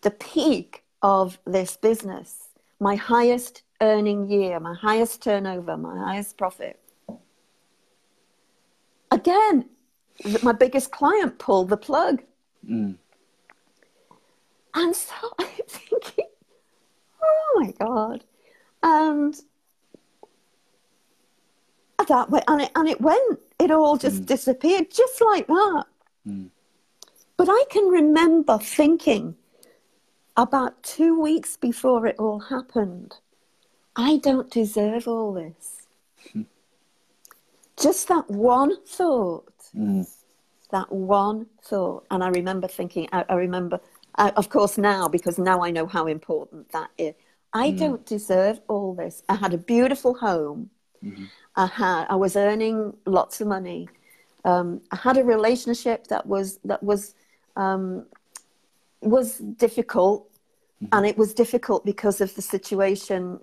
[0.00, 2.48] the peak of this business,
[2.80, 6.80] my highest earning year, my highest turnover, my highest profit.
[9.10, 9.68] Again,
[10.42, 12.22] my biggest client pulled the plug.
[12.68, 12.96] Mm.
[14.74, 16.26] And so I'm thinking,
[17.22, 18.24] oh my God.
[18.82, 19.34] And
[22.06, 24.26] that way, and it, and it went, it all just mm.
[24.26, 25.84] disappeared just like that.
[26.26, 26.50] Mm.
[27.36, 29.36] But I can remember thinking
[30.36, 33.16] about two weeks before it all happened,
[33.96, 35.86] I don't deserve all this.
[36.32, 36.42] Hmm.
[37.76, 40.08] Just that one thought Mm.
[40.70, 42.04] That one thought.
[42.10, 43.80] And I remember thinking, I, I remember,
[44.16, 47.14] I, of course, now, because now I know how important that is.
[47.52, 47.78] I mm.
[47.78, 49.22] don't deserve all this.
[49.28, 50.70] I had a beautiful home.
[51.02, 51.24] Mm-hmm.
[51.56, 53.88] I had, I was earning lots of money.
[54.44, 57.14] Um, I had a relationship that was that was
[57.56, 58.06] um,
[59.00, 60.30] was difficult,
[60.82, 60.86] mm-hmm.
[60.92, 63.40] and it was difficult because of the situation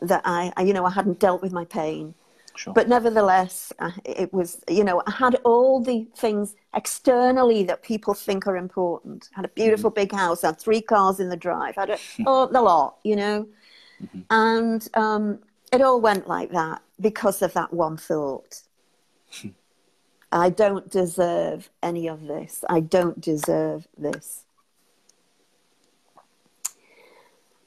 [0.00, 2.14] that I, I, you know, I hadn't dealt with my pain.
[2.58, 2.72] Sure.
[2.72, 8.14] But nevertheless, uh, it was, you know, I had all the things externally that people
[8.14, 9.28] think are important.
[9.32, 10.00] I had a beautiful mm-hmm.
[10.00, 12.96] big house, I had three cars in the drive, I had a, oh, the lot,
[13.04, 13.46] you know.
[14.02, 14.20] Mm-hmm.
[14.30, 15.38] And um,
[15.70, 18.60] it all went like that because of that one thought.
[20.32, 22.64] I don't deserve any of this.
[22.68, 24.46] I don't deserve this.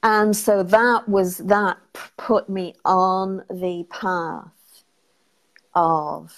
[0.02, 1.78] And so that was that
[2.18, 4.50] put me on the path
[5.74, 6.32] of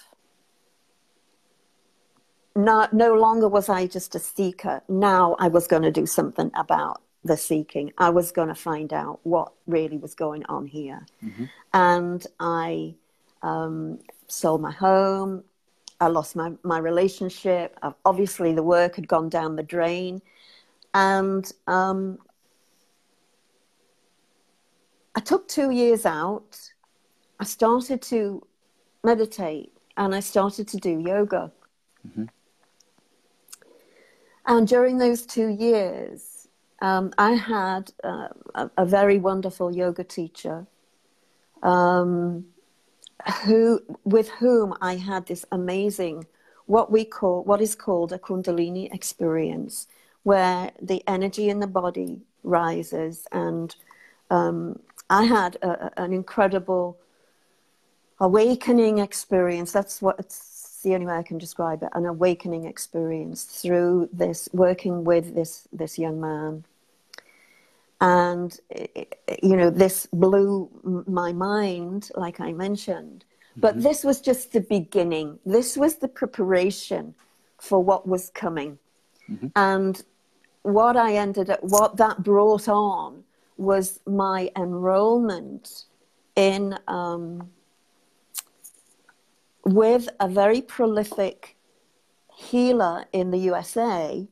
[2.57, 4.83] not, no longer was I just a seeker.
[4.89, 7.93] Now I was going to do something about the seeking.
[7.99, 11.05] I was going to find out what really was going on here.
[11.25, 11.45] Mm-hmm.
[11.73, 12.95] And I
[13.43, 15.43] um, sold my home.
[16.01, 17.79] I lost my, my relationship.
[18.05, 20.21] Obviously, the work had gone down the drain.
[20.93, 22.19] And um,
[25.15, 26.71] I took two years out.
[27.41, 28.47] I started to
[29.05, 31.53] meditate and I started to do yoga.
[32.07, 32.25] Mm-hmm.
[34.47, 36.49] And during those two years,
[36.83, 40.67] um, I had uh, a, a, very wonderful yoga teacher
[41.63, 42.45] um,
[43.45, 46.27] who, with whom I had this amazing,
[46.67, 49.87] what we call, what is called a Kundalini experience,
[50.25, 53.27] where the energy in the body rises.
[53.33, 53.75] And
[54.31, 56.99] um, I had a, an incredible
[58.21, 59.73] awakening experience.
[59.73, 61.89] That's what it's the only way I can describe it.
[61.95, 66.65] An awakening experience through this working with this this young man,
[68.01, 68.61] and
[69.43, 70.69] you know this blew
[71.07, 73.25] my mind like i mentioned
[73.57, 73.83] but mm-hmm.
[73.83, 77.15] this was just the beginning this was the preparation
[77.59, 78.79] for what was coming
[79.31, 79.47] mm-hmm.
[79.57, 80.03] and
[80.63, 83.25] what i ended up what that brought on
[83.57, 85.85] was my enrollment
[86.37, 87.49] in um,
[89.65, 91.57] with a very prolific
[92.37, 94.29] healer in the usa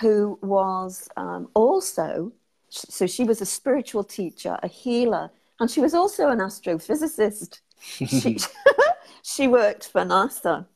[0.00, 2.32] who was um, also
[2.70, 7.60] so she was a spiritual teacher, a healer, and she was also an astrophysicist.
[7.80, 8.38] she,
[9.22, 10.66] she worked for NASA.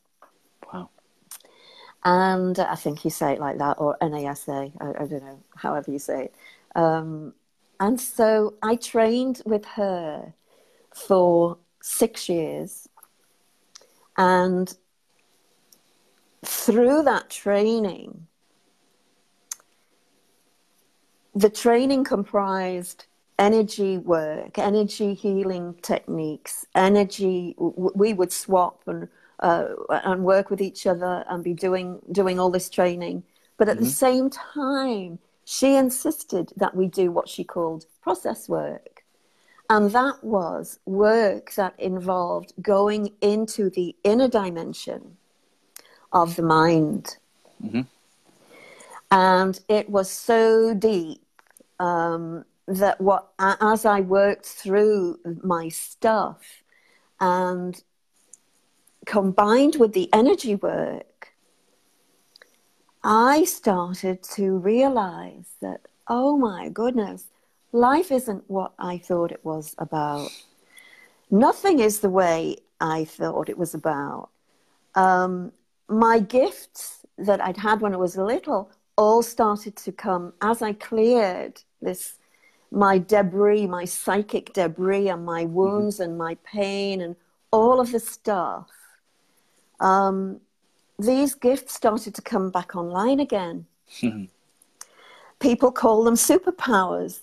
[0.71, 0.89] Wow.
[2.03, 5.91] And I think you say it like that, or NASA, I, I don't know, however
[5.91, 6.35] you say it.
[6.75, 7.33] Um,
[7.79, 10.33] and so I trained with her
[10.93, 12.87] for six years.
[14.17, 14.75] And
[16.45, 18.27] through that training,
[21.35, 23.05] the training comprised
[23.39, 27.55] energy work, energy healing techniques, energy.
[27.57, 29.07] We would swap and
[29.39, 33.23] uh, and work with each other and be doing doing all this training.
[33.57, 33.85] But at mm-hmm.
[33.85, 38.92] the same time, she insisted that we do what she called process work,
[39.69, 45.17] and that was work that involved going into the inner dimension
[46.11, 47.17] of the mind.
[47.63, 47.81] Mm-hmm.
[49.11, 51.21] And it was so deep
[51.79, 56.63] um, that what as I worked through my stuff
[57.19, 57.81] and
[59.05, 61.33] combined with the energy work,
[63.03, 67.25] I started to realize that, oh my goodness,
[67.73, 70.29] life isn't what I thought it was about.
[71.29, 74.29] Nothing is the way I thought it was about.
[74.95, 75.51] Um,
[75.89, 80.73] my gifts that I'd had when I was little all started to come as I
[80.73, 82.19] cleared this
[82.71, 85.53] my debris, my psychic debris, and my mm-hmm.
[85.53, 86.09] wounds mm-hmm.
[86.09, 87.15] and my pain and
[87.51, 88.67] all of the stuff.
[89.79, 90.41] Um,
[90.97, 93.65] these gifts started to come back online again.
[93.99, 94.25] Mm-hmm.
[95.39, 97.19] People call them superpowers.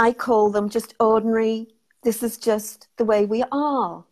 [0.00, 1.68] I call them just ordinary.
[2.02, 4.02] This is just the way we are.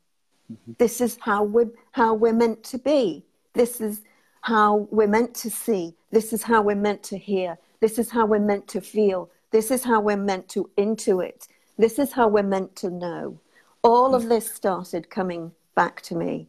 [0.52, 0.72] Mm-hmm.
[0.76, 3.24] This is how we're, how we're meant to be.
[3.54, 4.02] This is
[4.42, 5.94] how we're meant to see.
[6.10, 7.56] This is how we're meant to hear.
[7.80, 9.30] This is how we're meant to feel.
[9.50, 11.48] This is how we're meant to intuit.
[11.78, 13.40] This is how we're meant to know.
[13.82, 16.48] All of this started coming back to me.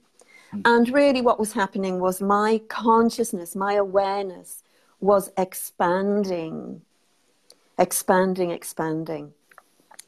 [0.66, 4.64] And really, what was happening was my consciousness, my awareness
[5.00, 6.82] was expanding,
[7.80, 9.34] expanding, expanding.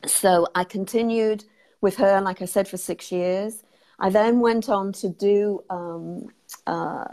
[0.06, 1.46] So I continued
[1.82, 3.64] with her, like I said, for six years.
[4.00, 6.28] I then went on to do um,
[6.68, 7.06] uh,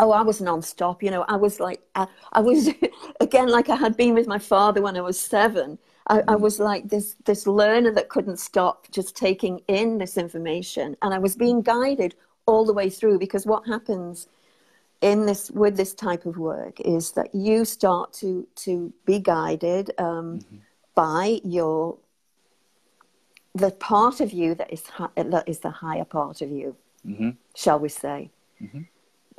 [0.00, 1.02] oh, I was nonstop.
[1.02, 2.68] You know, I was like, I, I was
[3.20, 5.78] again like I had been with my father when I was seven.
[6.08, 10.96] I, I, was like this this learner that couldn't stop just taking in this information,
[11.02, 13.18] and I was being guided all the way through.
[13.18, 14.26] Because what happens
[15.00, 19.90] in this with this type of work is that you start to to be guided
[19.98, 20.56] um, mm-hmm.
[20.94, 21.96] by your
[23.54, 24.82] the part of you that is
[25.16, 27.30] that is the higher part of you, mm-hmm.
[27.54, 28.30] shall we say?
[28.62, 28.82] Mm-hmm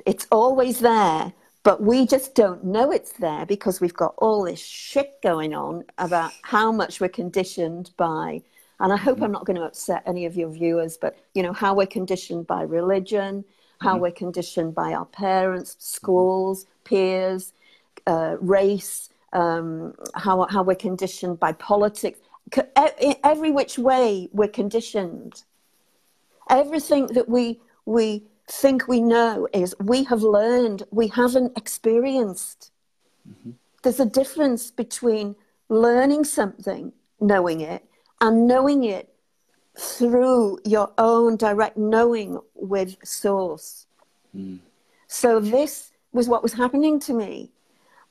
[0.05, 4.59] it's always there, but we just don't know it's there because we've got all this
[4.59, 8.41] shit going on about how much we're conditioned by
[8.79, 9.25] and i hope mm-hmm.
[9.25, 12.47] i'm not going to upset any of your viewers but you know how we're conditioned
[12.47, 13.45] by religion
[13.81, 14.03] how mm-hmm.
[14.03, 17.53] we're conditioned by our parents schools peers
[18.07, 22.19] uh, race um, how, how we're conditioned by politics
[23.23, 25.43] every which way we're conditioned
[26.49, 32.71] everything that we we think we know is we have learned, we haven't experienced.
[33.27, 33.51] Mm-hmm.
[33.81, 35.35] There's a difference between
[35.69, 37.85] learning something, knowing it,
[38.19, 39.10] and knowing it
[39.77, 43.85] through your own direct knowing with Source.
[44.35, 44.59] Mm.
[45.07, 47.51] So, this was what was happening to me.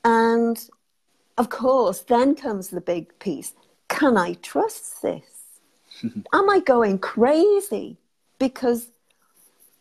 [0.05, 0.63] And
[1.39, 3.55] of course, then comes the big piece
[3.91, 5.25] can I trust this?
[6.33, 7.99] Am I going crazy?
[8.39, 8.91] Because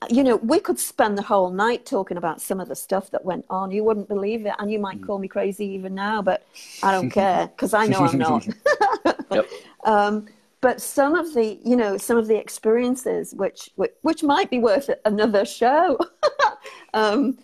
[0.09, 3.25] you know, we could spend the whole night talking about some of the stuff that
[3.25, 3.69] went on.
[3.69, 5.05] You wouldn't believe it, and you might mm.
[5.05, 6.45] call me crazy even now, but
[6.81, 8.47] I don't care because I know I'm not.
[9.31, 9.45] yep.
[9.83, 10.27] um,
[10.61, 14.59] but some of the, you know, some of the experiences, which which, which might be
[14.59, 15.97] worth another show.
[16.93, 17.37] um,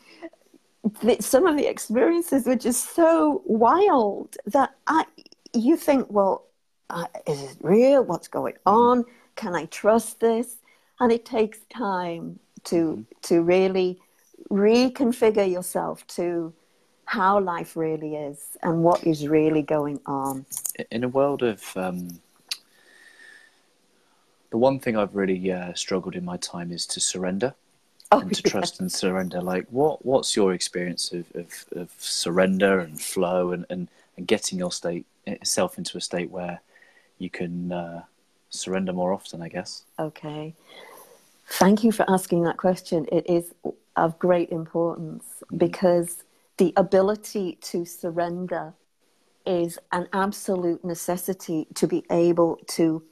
[1.02, 5.06] the, some of the experiences were just so wild that I,
[5.54, 6.46] you think, well,
[6.90, 8.04] uh, is it real?
[8.04, 8.74] What's going mm.
[8.74, 9.06] on?
[9.36, 10.58] Can I trust this?
[11.00, 13.02] And it takes time to mm-hmm.
[13.24, 14.00] to really
[14.52, 16.54] reconfigure yourself to
[17.06, 20.46] how life really is and what is really going on.
[20.92, 22.20] In a world of um,
[24.52, 27.54] the one thing I've really uh, struggled in my time is to surrender
[28.12, 28.52] Oh, and to yeah.
[28.52, 29.42] trust and surrender.
[29.42, 34.60] Like, what what's your experience of, of, of surrender and flow and, and, and getting
[34.60, 35.06] your state
[35.44, 36.62] self into a state where
[37.18, 38.04] you can uh,
[38.52, 39.42] surrender more often?
[39.42, 39.84] I guess.
[39.98, 40.54] Okay.
[41.48, 43.08] Thank you for asking that question.
[43.12, 43.54] It is
[43.96, 46.24] of great importance because
[46.58, 48.74] the ability to surrender
[49.46, 53.04] is an absolute necessity to be able to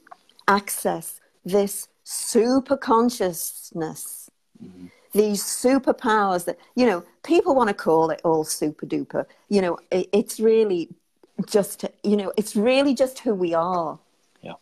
[0.48, 4.30] access this super consciousness,
[4.62, 4.86] mm-hmm.
[5.12, 9.26] these superpowers that, you know, people want to call it all super duper.
[9.48, 10.88] You know, it, it's really
[11.46, 13.98] just, you know, it's really just who we are
[14.42, 14.54] Yeah.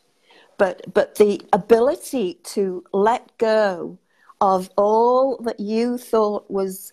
[0.59, 3.99] but but the ability to let go
[4.41, 6.93] of all that you thought was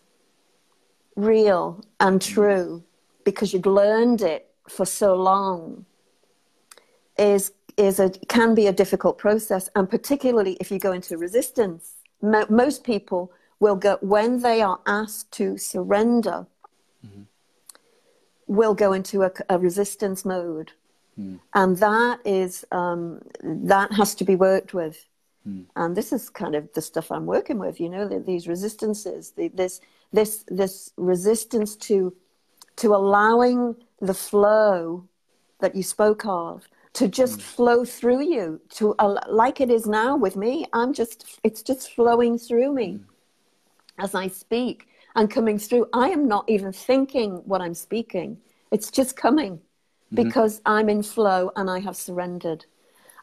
[1.15, 2.33] real and mm-hmm.
[2.33, 2.83] true
[3.23, 5.85] because you'd learned it for so long
[7.17, 11.95] is is a can be a difficult process and particularly if you go into resistance
[12.21, 16.47] Mo- most people will go when they are asked to surrender
[17.05, 17.23] mm-hmm.
[18.47, 20.71] will go into a, a resistance mode.
[21.19, 21.39] Mm.
[21.53, 25.05] And that is um, that has to be worked with.
[25.47, 25.65] Mm.
[25.75, 29.31] And this is kind of the stuff i'm working with you know the, these resistances
[29.31, 29.79] the, this
[30.11, 32.13] this this resistance to
[32.75, 35.07] to allowing the flow
[35.59, 36.67] that you spoke of
[36.99, 37.43] to just mm.
[37.43, 40.65] flow through you to al- like it is now with me.
[40.73, 43.03] I'm just it's just flowing through me mm.
[43.97, 45.87] as i speak and coming through.
[45.93, 48.37] I am not even thinking what i'm speaking.
[48.73, 50.23] It's just coming mm-hmm.
[50.23, 52.65] because i'm in flow and i have surrendered.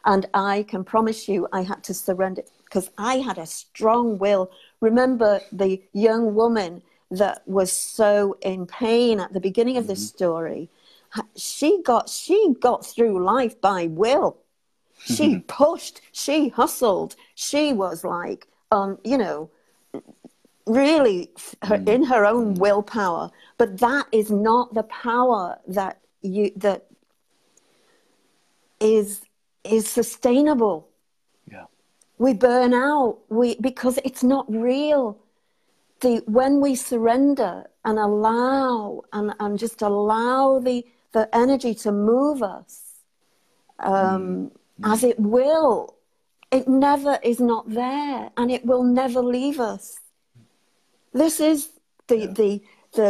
[0.05, 4.49] And i can promise you i had to surrender because i had a strong will.
[4.81, 10.17] Remember the young woman that was so in pain at the beginning of this mm-hmm.
[10.17, 10.69] story
[11.35, 14.37] she got she got through life by will.
[15.05, 15.39] She mm-hmm.
[15.41, 17.15] pushed she hustled.
[17.35, 19.49] She was like um you know
[20.65, 21.31] really
[21.63, 21.87] her, mm-hmm.
[21.87, 22.61] in her own mm-hmm.
[22.61, 23.31] willpower.
[23.57, 26.87] But that is not the power that you that
[28.79, 29.21] is
[29.63, 30.87] is sustainable.
[31.51, 31.65] Yeah.
[32.17, 33.19] we burn out.
[33.29, 35.19] We because it's not real.
[36.01, 40.85] The when we surrender and allow and, and just allow the
[41.17, 42.73] the energy to move us
[43.79, 44.51] um,
[44.83, 45.95] as it will.
[46.57, 49.83] It never is not there and it will never leave us.
[51.21, 51.57] This is
[52.09, 52.51] the the
[52.97, 53.09] the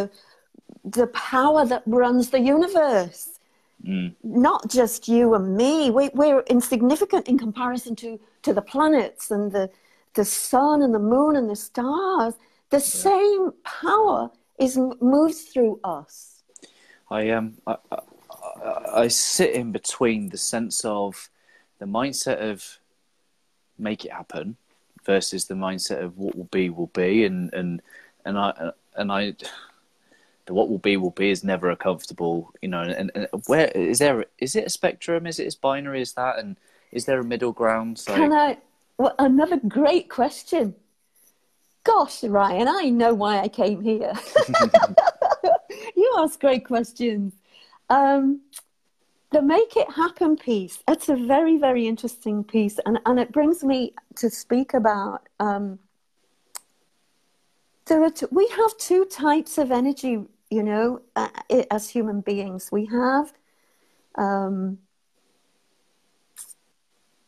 [0.98, 3.24] the power that runs the universe.
[4.24, 5.92] Not just you and me.
[5.92, 9.70] We, we're insignificant in comparison to, to the planets and the,
[10.16, 12.34] the sun and the moon and the stars.
[12.70, 16.37] The same power is moves through us.
[17.10, 21.30] I um I, I, I- sit in between the sense of
[21.80, 22.80] the mindset of
[23.78, 24.58] make it happen
[25.06, 27.82] versus the mindset of what will be will be and and
[28.26, 29.34] and I and I
[30.46, 33.68] the what will be will be is never a comfortable you know and, and where
[33.68, 36.58] is there is it a spectrum is it as binary as that and
[36.92, 38.58] is there a middle ground so Can I?
[38.98, 40.74] Well, another great question.
[41.84, 44.14] Gosh, Ryan, I know why I came here.
[45.98, 47.34] you ask great questions.
[47.90, 48.42] Um,
[49.32, 50.82] the make it happen piece.
[50.88, 55.28] It's a very, very interesting piece, and and it brings me to speak about.
[55.40, 55.80] Um,
[57.88, 61.30] there are we have two types of energy, you know, uh,
[61.72, 62.70] as human beings.
[62.72, 63.34] We have
[64.16, 64.78] um,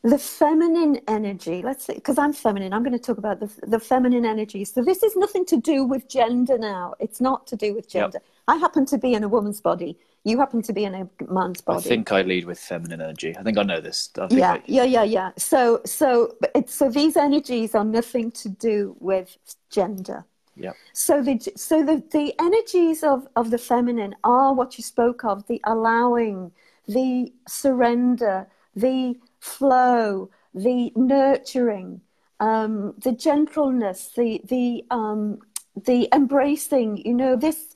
[0.02, 3.78] the feminine energy let's say because i'm feminine i'm going to talk about the, the
[3.78, 4.64] feminine energy.
[4.64, 6.94] So this is nothing to do with gender now.
[7.00, 8.12] It's not to do with Yep.
[8.12, 8.20] gender.
[8.48, 9.98] I happen to be in a woman's body.
[10.24, 11.78] You happen to be in a man's body.
[11.78, 13.36] I think I lead with feminine energy.
[13.38, 14.10] I think I know this.
[14.18, 15.30] I think yeah I, yeah yeah yeah.
[15.36, 19.36] So so it's so these energies are nothing to do with
[19.70, 20.24] gender.
[20.56, 25.24] Yeah so the so the, the energies of, of the feminine are what you spoke
[25.24, 26.52] of the allowing
[26.88, 32.00] the surrender the flow the nurturing
[32.40, 35.38] um, the gentleness the the um,
[35.84, 37.74] the embracing you know this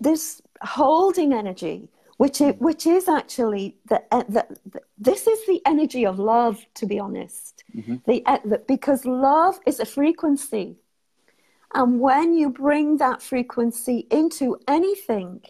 [0.00, 6.06] this holding energy which it, which is actually the, the, the this is the energy
[6.06, 7.64] of love to be honest
[8.06, 10.76] the, the because love is a frequency
[11.74, 15.40] and when you bring that frequency into anything,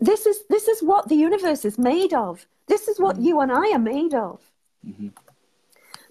[0.00, 2.46] this is this is what the universe is made of.
[2.66, 4.40] This is what you and I are made of.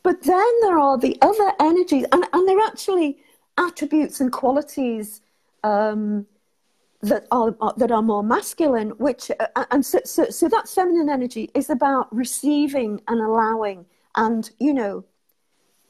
[0.03, 3.17] But then there are the other energies, and, and they're actually
[3.57, 5.21] attributes and qualities
[5.63, 6.25] um,
[7.01, 11.09] that are, are, that are more masculine, which uh, and so, so so that feminine
[11.09, 15.03] energy is about receiving and allowing, and you know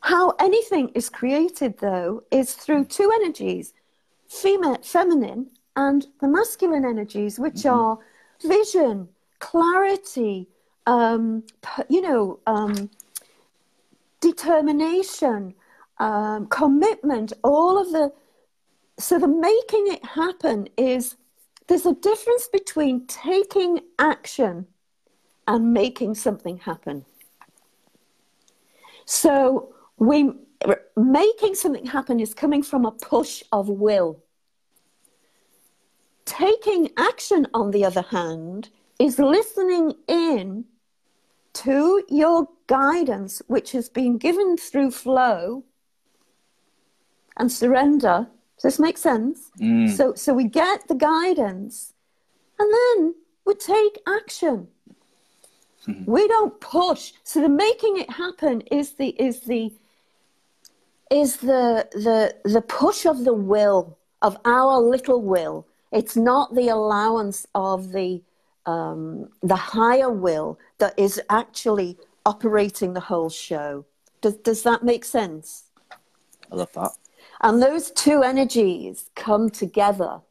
[0.01, 3.73] how anything is created though is through two energies,
[4.27, 7.79] female, feminine, and the masculine energies, which mm-hmm.
[7.79, 7.99] are
[8.41, 9.07] vision,
[9.39, 10.47] clarity,
[10.85, 11.43] um,
[11.89, 12.89] you know, um,
[14.19, 15.53] determination,
[15.99, 18.11] um, commitment, all of the
[18.99, 21.15] so the making it happen is
[21.67, 24.67] there's a difference between taking action
[25.47, 27.05] and making something happen.
[29.05, 30.31] So we
[30.95, 34.23] making something happen is coming from a push of will.
[36.25, 38.69] Taking action, on the other hand,
[39.01, 40.65] is listening in
[41.53, 45.63] to your guidance, which has been given through flow
[47.37, 48.27] and surrender
[48.61, 49.49] does this make sense?
[49.59, 49.89] Mm.
[49.89, 51.93] So, so we get the guidance
[52.59, 54.67] and then we take action.
[55.87, 56.11] Mm-hmm.
[56.11, 57.13] We don't push.
[57.23, 59.73] So the making it happen is the is the
[61.09, 65.65] is the the the push of the will of our little will.
[65.91, 68.21] It's not the allowance of the
[68.65, 73.85] um, the higher will that is actually operating the whole show.
[74.21, 75.63] Does does that make sense?
[76.51, 76.91] I love that.
[77.41, 80.21] And those two energies come together.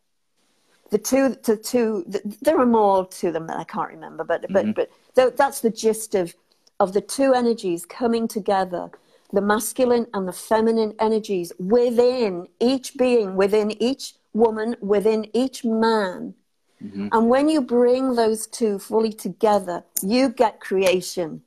[0.91, 4.43] The two, the two, the, there are more to them that I can't remember, but,
[4.43, 4.72] mm-hmm.
[4.72, 6.35] but, but that's the gist of,
[6.81, 8.91] of the two energies coming together
[9.33, 16.35] the masculine and the feminine energies within each being, within each woman, within each man.
[16.83, 17.09] Mm-hmm.
[17.12, 21.43] And when you bring those two fully together, you get creation.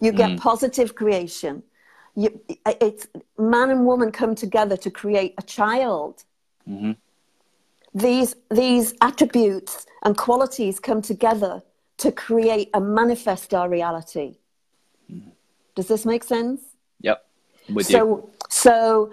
[0.00, 0.38] You get mm.
[0.38, 1.62] positive creation
[2.18, 3.06] you, it's
[3.38, 6.24] man and woman come together to create a child.
[6.68, 6.92] Mm-hmm.
[7.94, 11.62] These these attributes and qualities come together
[11.98, 14.36] to create and manifest our reality.
[15.10, 15.30] Mm-hmm.
[15.76, 16.60] Does this make sense?
[17.02, 17.24] Yep.
[17.82, 18.30] So you.
[18.48, 19.10] so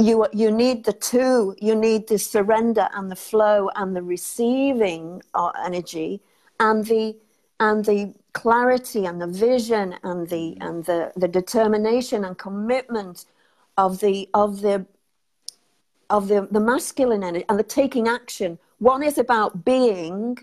[0.00, 1.56] you you need the two.
[1.60, 5.22] You need the surrender and the flow and the receiving
[5.64, 6.20] energy
[6.60, 7.16] and the
[7.60, 13.26] and the clarity and the vision and the and the, the determination and commitment
[13.76, 14.86] of the of the
[16.10, 18.58] of the, the masculine energy and the taking action.
[18.78, 20.38] One is about being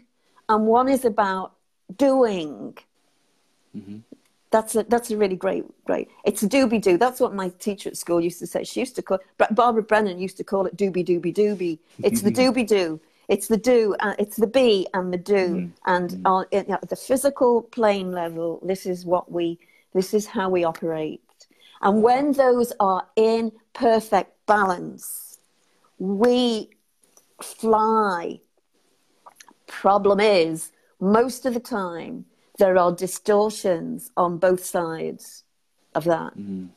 [0.48, 1.54] and one is about
[1.96, 2.78] doing.
[3.78, 3.98] Mm-hmm.
[4.52, 6.10] That's a, that's a really great, great.
[6.24, 6.98] It's a doobie doo.
[6.98, 8.64] That's what my teacher at school used to say.
[8.64, 9.20] She used to call,
[9.52, 11.78] Barbara Brennan used to call it doobie doobie doobie.
[12.04, 13.00] It's the doobie doo.
[13.28, 15.72] It's the do, uh, it's the be and the do, mm.
[15.86, 16.22] and mm.
[16.26, 18.60] On, you know, the physical plane level.
[18.64, 19.60] This is what we.
[19.94, 21.22] This is how we operate.
[21.82, 25.38] And when those are in perfect balance,
[26.00, 26.70] we
[27.42, 28.40] fly.
[29.68, 32.26] Problem is, most of the time,
[32.60, 35.44] there are distortions on both sides
[35.96, 36.38] of that.
[36.38, 36.70] Mm.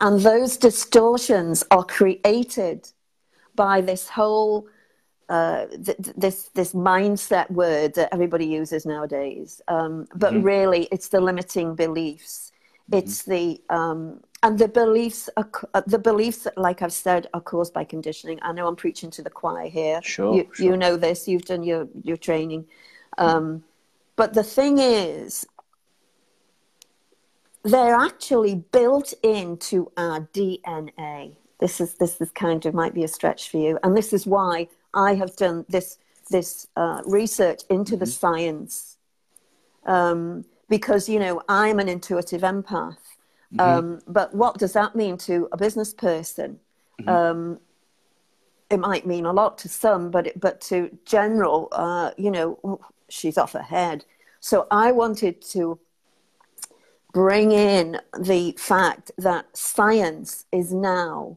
[0.00, 2.88] And those distortions are created
[3.54, 4.66] by this whole
[5.28, 9.62] uh, th- this this mindset word that everybody uses nowadays.
[9.68, 10.42] Um, but mm-hmm.
[10.42, 12.52] really, it's the limiting beliefs.
[12.90, 12.98] Mm-hmm.
[12.98, 17.72] It's the um, and the beliefs are, uh, the beliefs like I've said are caused
[17.72, 18.40] by conditioning.
[18.42, 20.00] I know I'm preaching to the choir here.
[20.02, 20.66] Sure, you, sure.
[20.66, 21.28] you know this.
[21.28, 22.66] You've done your your training.
[23.18, 23.62] Um,
[24.16, 25.46] but the thing is,
[27.64, 31.36] they're actually built into our DNA.
[31.60, 34.26] This is this is kind of might be a stretch for you, and this is
[34.26, 35.98] why I have done this
[36.30, 38.00] this uh, research into mm-hmm.
[38.00, 38.96] the science
[39.86, 42.96] um, because you know I'm an intuitive empath.
[43.54, 43.60] Mm-hmm.
[43.60, 46.58] Um, but what does that mean to a business person?
[47.00, 47.08] Mm-hmm.
[47.08, 47.60] Um,
[48.70, 52.80] it might mean a lot to some, but it, but to general, uh, you know,
[53.12, 54.04] she's off her head.
[54.40, 55.78] So I wanted to
[57.12, 61.36] bring in the fact that science is now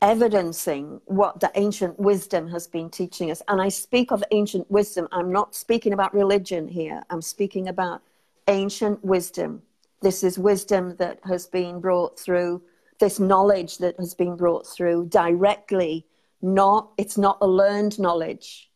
[0.00, 3.42] evidencing what the ancient wisdom has been teaching us.
[3.48, 5.08] And I speak of ancient wisdom.
[5.12, 7.02] I'm not speaking about religion here.
[7.10, 8.02] I'm speaking about
[8.46, 9.62] ancient wisdom.
[10.00, 12.62] This is wisdom that has been brought through,
[13.00, 16.06] this knowledge that has been brought through directly.
[16.42, 18.67] Not, it's not a learned knowledge.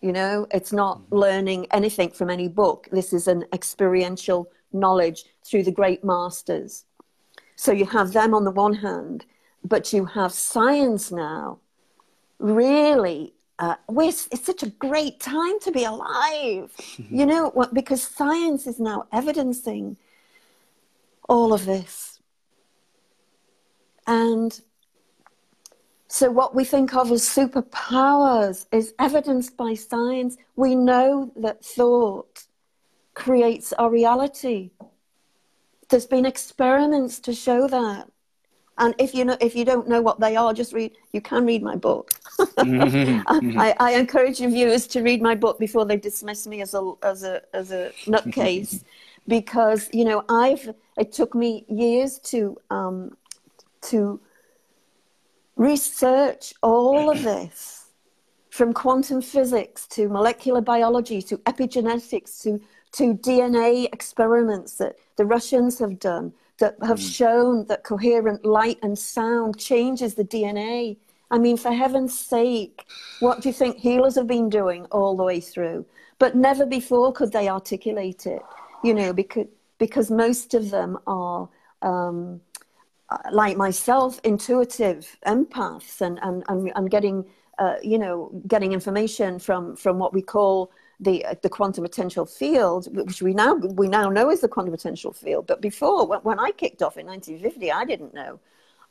[0.00, 1.14] You know, it's not mm-hmm.
[1.16, 2.88] learning anything from any book.
[2.92, 6.84] This is an experiential knowledge through the great masters.
[7.56, 9.24] So you have them on the one hand,
[9.64, 11.58] but you have science now
[12.38, 16.70] really uh, it's such a great time to be alive
[17.10, 19.96] you know what, because science is now evidencing
[21.28, 22.20] all of this
[24.06, 24.60] and
[26.08, 30.38] So, what we think of as superpowers is evidenced by science.
[30.56, 32.46] We know that thought
[33.12, 34.70] creates our reality.
[35.90, 38.10] There's been experiments to show that.
[38.78, 40.92] And if you know, if you don't know what they are, just read.
[41.12, 42.12] You can read my book.
[42.38, 43.58] mm-hmm.
[43.58, 46.92] I, I, encourage your viewers to read my book before they dismiss me as a
[47.02, 48.84] as a as a nutcase,
[49.28, 50.74] because you know I've.
[50.96, 53.16] It took me years to um,
[53.82, 54.20] to
[55.58, 57.90] research all of this,
[58.48, 65.78] from quantum physics to molecular biology to epigenetics to to DNA experiments that the Russians
[65.78, 67.14] have done that have mm.
[67.14, 70.96] shown that coherent light and sound changes the DNA.
[71.30, 72.84] I mean, for heaven's sake,
[73.20, 75.84] what do you think healers have been doing all the way through?
[76.18, 78.42] But never before could they articulate it,
[78.82, 79.46] you know, because,
[79.78, 81.48] because most of them are,
[81.82, 82.40] um,
[83.32, 87.24] like myself, intuitive empaths and, and, and, and getting,
[87.58, 92.26] uh, you know, getting information from, from what we call the uh, the quantum potential
[92.26, 95.46] field, which we now we now know is the quantum potential field.
[95.46, 98.40] But before, when, when I kicked off in 1950, I didn't know.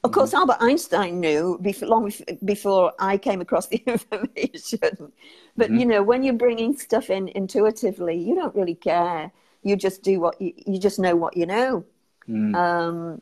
[0.04, 0.50] Of course, mm-hmm.
[0.50, 2.12] Albert Einstein knew before, long
[2.46, 5.12] before I came across the information.
[5.58, 5.78] But mm-hmm.
[5.78, 9.32] you know, when you're bringing stuff in intuitively, you don't really care.
[9.64, 11.84] You just do what you, you just know what you know.
[12.30, 12.56] Mm.
[12.56, 13.22] Um,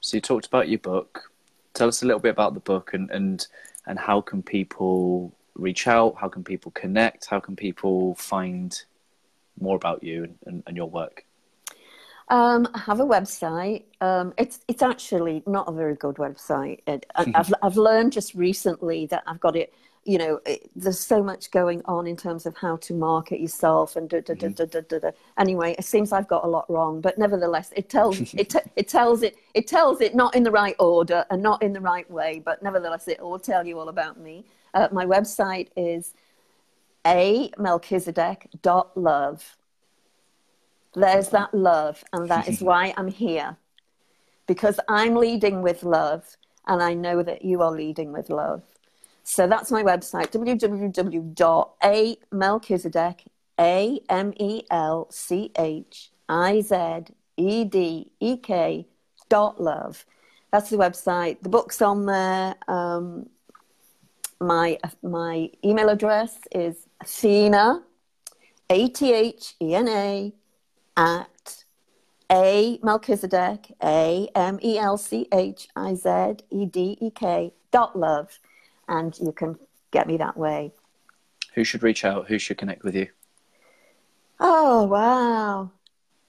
[0.00, 1.30] so you talked about your book.
[1.74, 3.46] Tell us a little bit about the book and and
[3.86, 6.16] and how can people reach out?
[6.18, 7.26] How can people connect?
[7.26, 8.80] How can people find
[9.60, 11.24] more about you and, and, and your work?
[12.28, 13.84] Um, I have a website.
[14.00, 16.80] Um, it's it's actually not a very good website.
[16.86, 19.72] It, I've I've learned just recently that I've got it.
[20.04, 23.96] You know, it, there's so much going on in terms of how to market yourself
[23.96, 25.10] and da, da, da, da, da, da, da.
[25.38, 27.00] anyway, it seems I've got a lot wrong.
[27.00, 30.76] But nevertheless, it tells it it tells it it tells it not in the right
[30.78, 32.40] order and not in the right way.
[32.44, 34.44] But nevertheless, it will tell you all about me.
[34.74, 36.14] Uh, my website is
[37.06, 39.56] a melchizedek.love.
[40.94, 43.56] There's that love, and that is why I'm here.
[44.46, 46.24] Because I'm leading with love,
[46.66, 48.62] and I know that you are leading with love.
[49.28, 53.20] So that's my website, www.amelchizedek,
[53.60, 58.86] A M E L C H I Z E D E K
[59.28, 60.06] dot love.
[60.50, 61.42] That's the website.
[61.42, 62.54] The book's on there.
[62.68, 63.28] Um,
[64.40, 67.82] my my email address is Athena,
[68.70, 70.32] A T H E N A,
[70.96, 71.64] at
[72.32, 77.98] a Melchizedek, A M E L C H I Z E D E K dot
[77.98, 78.40] love,
[78.88, 79.58] and you can
[79.90, 80.72] get me that way.
[81.54, 82.28] Who should reach out?
[82.28, 83.08] Who should connect with you?
[84.40, 85.70] Oh wow!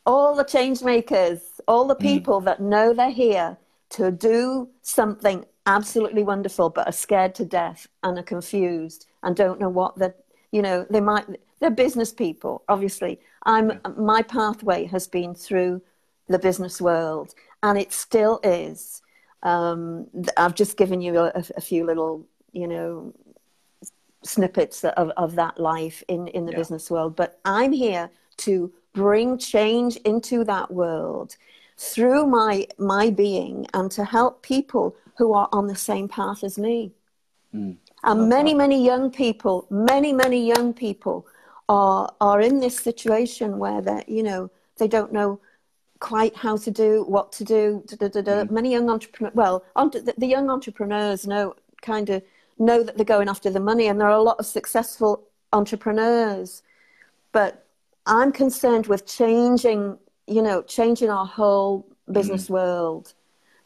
[0.06, 2.02] All the change makers, all the hmm.
[2.02, 2.46] people mm.
[2.46, 3.58] that know they're here
[3.90, 9.60] to do something absolutely wonderful, but are scared to death and are confused and don't
[9.60, 10.16] know what they're,
[10.52, 11.26] you know, they might,
[11.60, 13.20] they're business people, obviously.
[13.44, 13.78] I'm, yeah.
[13.98, 15.82] my pathway has been through
[16.28, 17.34] the business world
[17.64, 19.02] and it still is.
[19.44, 20.08] Um,
[20.38, 23.14] I've just given you a, a, few little, you know,
[24.24, 26.58] snippets of, of that life in, in the yeah.
[26.58, 31.36] business world, but I'm here to bring change into that world
[31.78, 36.58] through my my being and to help people who are on the same path as
[36.58, 36.92] me.
[37.54, 38.58] Mm, and many, that.
[38.58, 41.26] many young people, many, many young people
[41.70, 45.40] are are in this situation where they you know they don't know
[46.00, 47.84] quite how to do what to do.
[47.88, 48.52] Da, da, da, mm.
[48.52, 52.24] Many young entrepreneurs, well, the, the young entrepreneurs know kind of
[52.60, 56.62] know that they're going after the money, and there are a lot of successful entrepreneurs,
[57.32, 57.66] but
[58.06, 59.98] I'm concerned with changing,
[60.28, 62.52] you know, changing our whole business mm.
[62.52, 63.14] world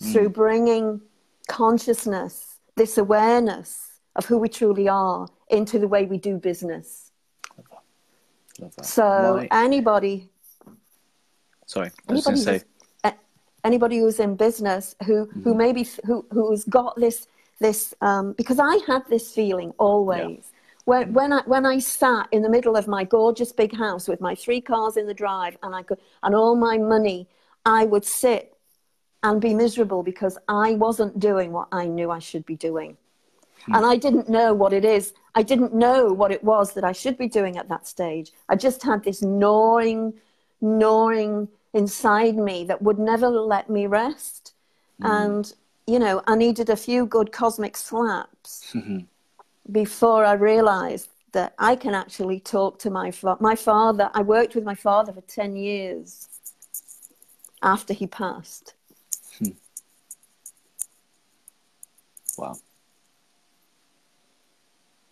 [0.02, 0.12] mm.
[0.12, 1.02] through bringing
[1.48, 7.12] consciousness, this awareness of who we truly are into the way we do business.
[7.58, 8.64] Love that.
[8.64, 8.86] Love that.
[8.86, 9.48] So Why?
[9.52, 10.30] anybody,
[11.66, 12.64] sorry, anybody who's,
[13.64, 15.44] anybody who's in business who mm-hmm.
[15.44, 17.28] who maybe who who's got this
[17.64, 20.22] this um, because I had this feeling always.
[20.22, 20.60] Yeah.
[20.86, 24.20] When, when, I, when I sat in the middle of my gorgeous big house with
[24.20, 27.28] my three cars in the drive and I could and all my money,
[27.66, 28.56] I would sit
[29.24, 32.98] and be miserable because I wasn't doing what I knew I should be doing.
[33.66, 33.76] Hmm.
[33.76, 35.14] And I didn't know what it is.
[35.34, 38.34] I didn't know what it was that I should be doing at that stage.
[38.50, 40.14] I just had this gnawing,
[40.60, 44.54] gnawing inside me that would never let me rest.
[45.00, 45.08] Hmm.
[45.08, 45.54] And,
[45.88, 49.00] you know, I needed a few good cosmic slaps mm-hmm.
[49.72, 54.10] before I realized that I can actually talk to my, fa- my father.
[54.14, 56.28] I worked with my father for 10 years
[57.62, 58.76] after he passed.
[59.40, 59.50] Hmm.
[62.38, 62.56] Wow.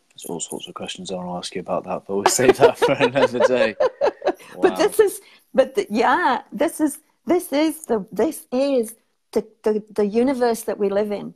[0.10, 2.58] There's all sorts of questions I want to ask you about that, but we'll save
[2.58, 3.76] that for another day.
[3.80, 4.34] Wow.
[4.62, 5.22] But this is,
[5.54, 8.96] but the, yeah, this is this is the this is
[9.32, 11.34] the, the the universe that we live in,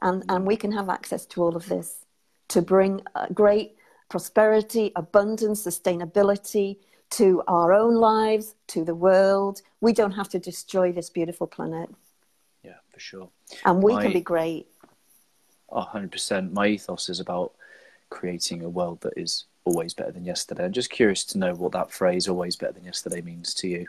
[0.00, 2.04] and and we can have access to all of this
[2.48, 3.76] to bring uh, great
[4.08, 6.78] prosperity, abundance, sustainability
[7.10, 9.62] to our own lives, to the world.
[9.80, 11.90] We don't have to destroy this beautiful planet.
[12.62, 13.28] Yeah, for sure.
[13.64, 14.66] And we My, can be great.
[15.70, 16.52] Oh, 100%.
[16.52, 17.52] My ethos is about
[18.10, 20.64] creating a world that is always better than yesterday.
[20.64, 23.86] I'm just curious to know what that phrase, always better than yesterday, means to you.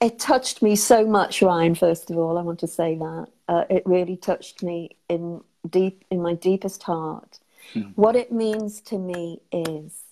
[0.00, 2.36] It touched me so much, Ryan, first of all.
[2.36, 3.26] I want to say that.
[3.48, 7.38] Uh, it really touched me in deep in my deepest heart.
[7.72, 7.82] Hmm.
[7.94, 10.02] What it means to me is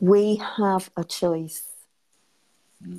[0.00, 1.64] we have a choice.
[2.82, 2.98] Hmm.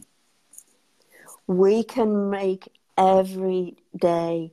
[1.47, 4.51] We can make every day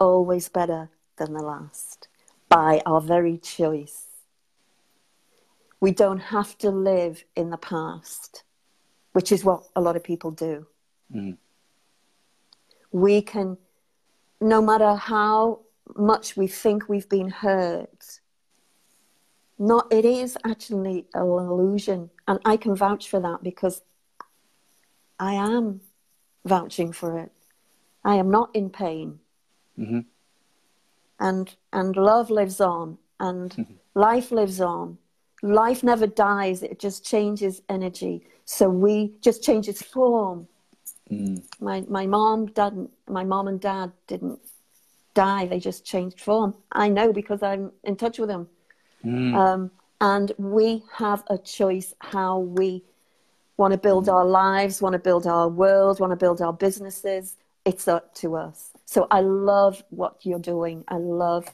[0.00, 2.08] always better than the last
[2.48, 4.06] by our very choice.
[5.80, 8.42] We don't have to live in the past,
[9.16, 10.66] which is what a lot of people do.
[11.10, 11.38] Mm.
[12.92, 13.56] We can,
[14.42, 15.60] no matter how
[15.96, 18.20] much we think we've been hurt,
[19.58, 23.80] not it is actually an illusion and i can vouch for that because
[25.18, 25.80] i am
[26.44, 27.32] vouching for it
[28.04, 29.18] i am not in pain
[29.78, 30.00] mm-hmm.
[31.20, 33.72] and and love lives on and mm-hmm.
[33.94, 34.98] life lives on
[35.42, 38.22] life never dies it just changes energy.
[38.44, 40.48] So we just change its form.
[41.10, 41.40] Mm.
[41.60, 44.40] my my mom didn't my mom and dad didn't
[45.14, 46.52] die they just changed form.
[46.72, 48.48] I know because i'm in touch with them.
[49.04, 49.34] Mm.
[49.36, 49.70] um,
[50.00, 52.82] and we have a choice how we
[53.56, 57.36] want to build our lives want to build our world want to build our businesses.
[57.64, 58.70] It's up to us.
[58.84, 60.84] So i love what you're doing.
[60.88, 61.46] I love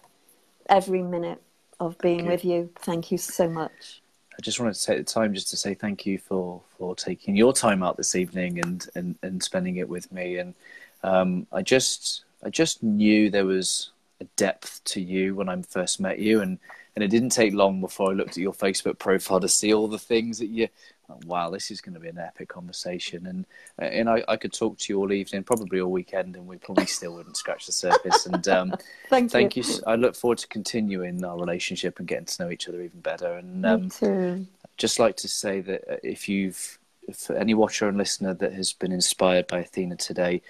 [0.68, 1.42] every minute
[1.86, 4.00] of being with you thank you so much
[4.38, 7.36] I just wanted to take the time just to say thank you for, for taking
[7.36, 10.38] your time out this evening and, and, and spending it with me.
[10.38, 10.54] And
[11.04, 16.00] um, I just I just knew there was a depth to you when I first
[16.00, 16.58] met you, and
[16.94, 19.88] and it didn't take long before I looked at your Facebook profile to see all
[19.88, 20.68] the things that you.
[21.26, 23.46] Wow, this is going to be an epic conversation, and
[23.78, 26.86] and I, I could talk to you all evening, probably all weekend, and we probably
[26.86, 28.26] still wouldn't scratch the surface.
[28.26, 28.74] And um,
[29.08, 29.62] thank, thank you.
[29.62, 29.80] you.
[29.86, 33.32] I look forward to continuing our relationship and getting to know each other even better.
[33.32, 34.46] And um, Me too.
[34.64, 38.52] I'd just like to say that uh, if you've, if any watcher and listener that
[38.52, 40.42] has been inspired by Athena today,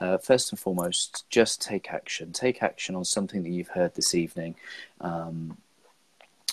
[0.00, 2.32] uh, first and foremost, just take action.
[2.32, 4.54] Take action on something that you've heard this evening.
[5.00, 5.58] Um,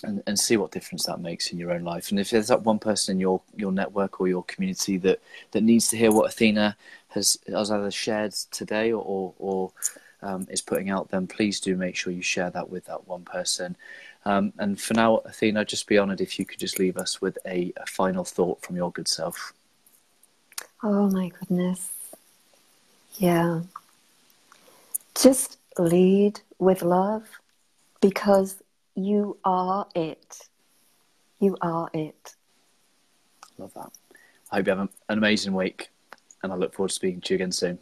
[0.04, 2.12] and, and see what difference that makes in your own life.
[2.12, 5.20] And if there's that one person in your, your network or your community that,
[5.52, 6.76] that needs to hear what Athena
[7.10, 9.72] has, has either shared today or, or,
[10.22, 13.24] um, is putting out, then please do make sure you share that with that one
[13.24, 13.76] person.
[14.26, 17.38] Um, and for now, Athena, just be honoured if you could just leave us with
[17.46, 19.54] a, a final thought from your good self.
[20.84, 21.92] Oh my goodness.
[23.16, 23.62] Yeah.
[25.16, 27.24] Just lead with love
[28.02, 28.62] because
[28.98, 30.50] you are it.
[31.40, 32.36] You are it.
[33.58, 33.92] Love that.
[34.52, 35.90] I hope you have an amazing week,
[36.42, 37.78] and I look forward to speaking to you again soon.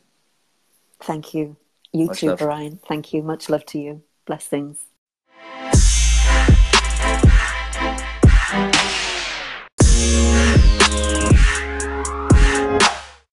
[1.02, 1.56] Thank you.
[1.94, 2.40] You Much too, love.
[2.40, 2.80] Brian.
[2.88, 3.24] Thank you.
[3.24, 4.04] Much love to you.
[4.26, 4.84] Blessings.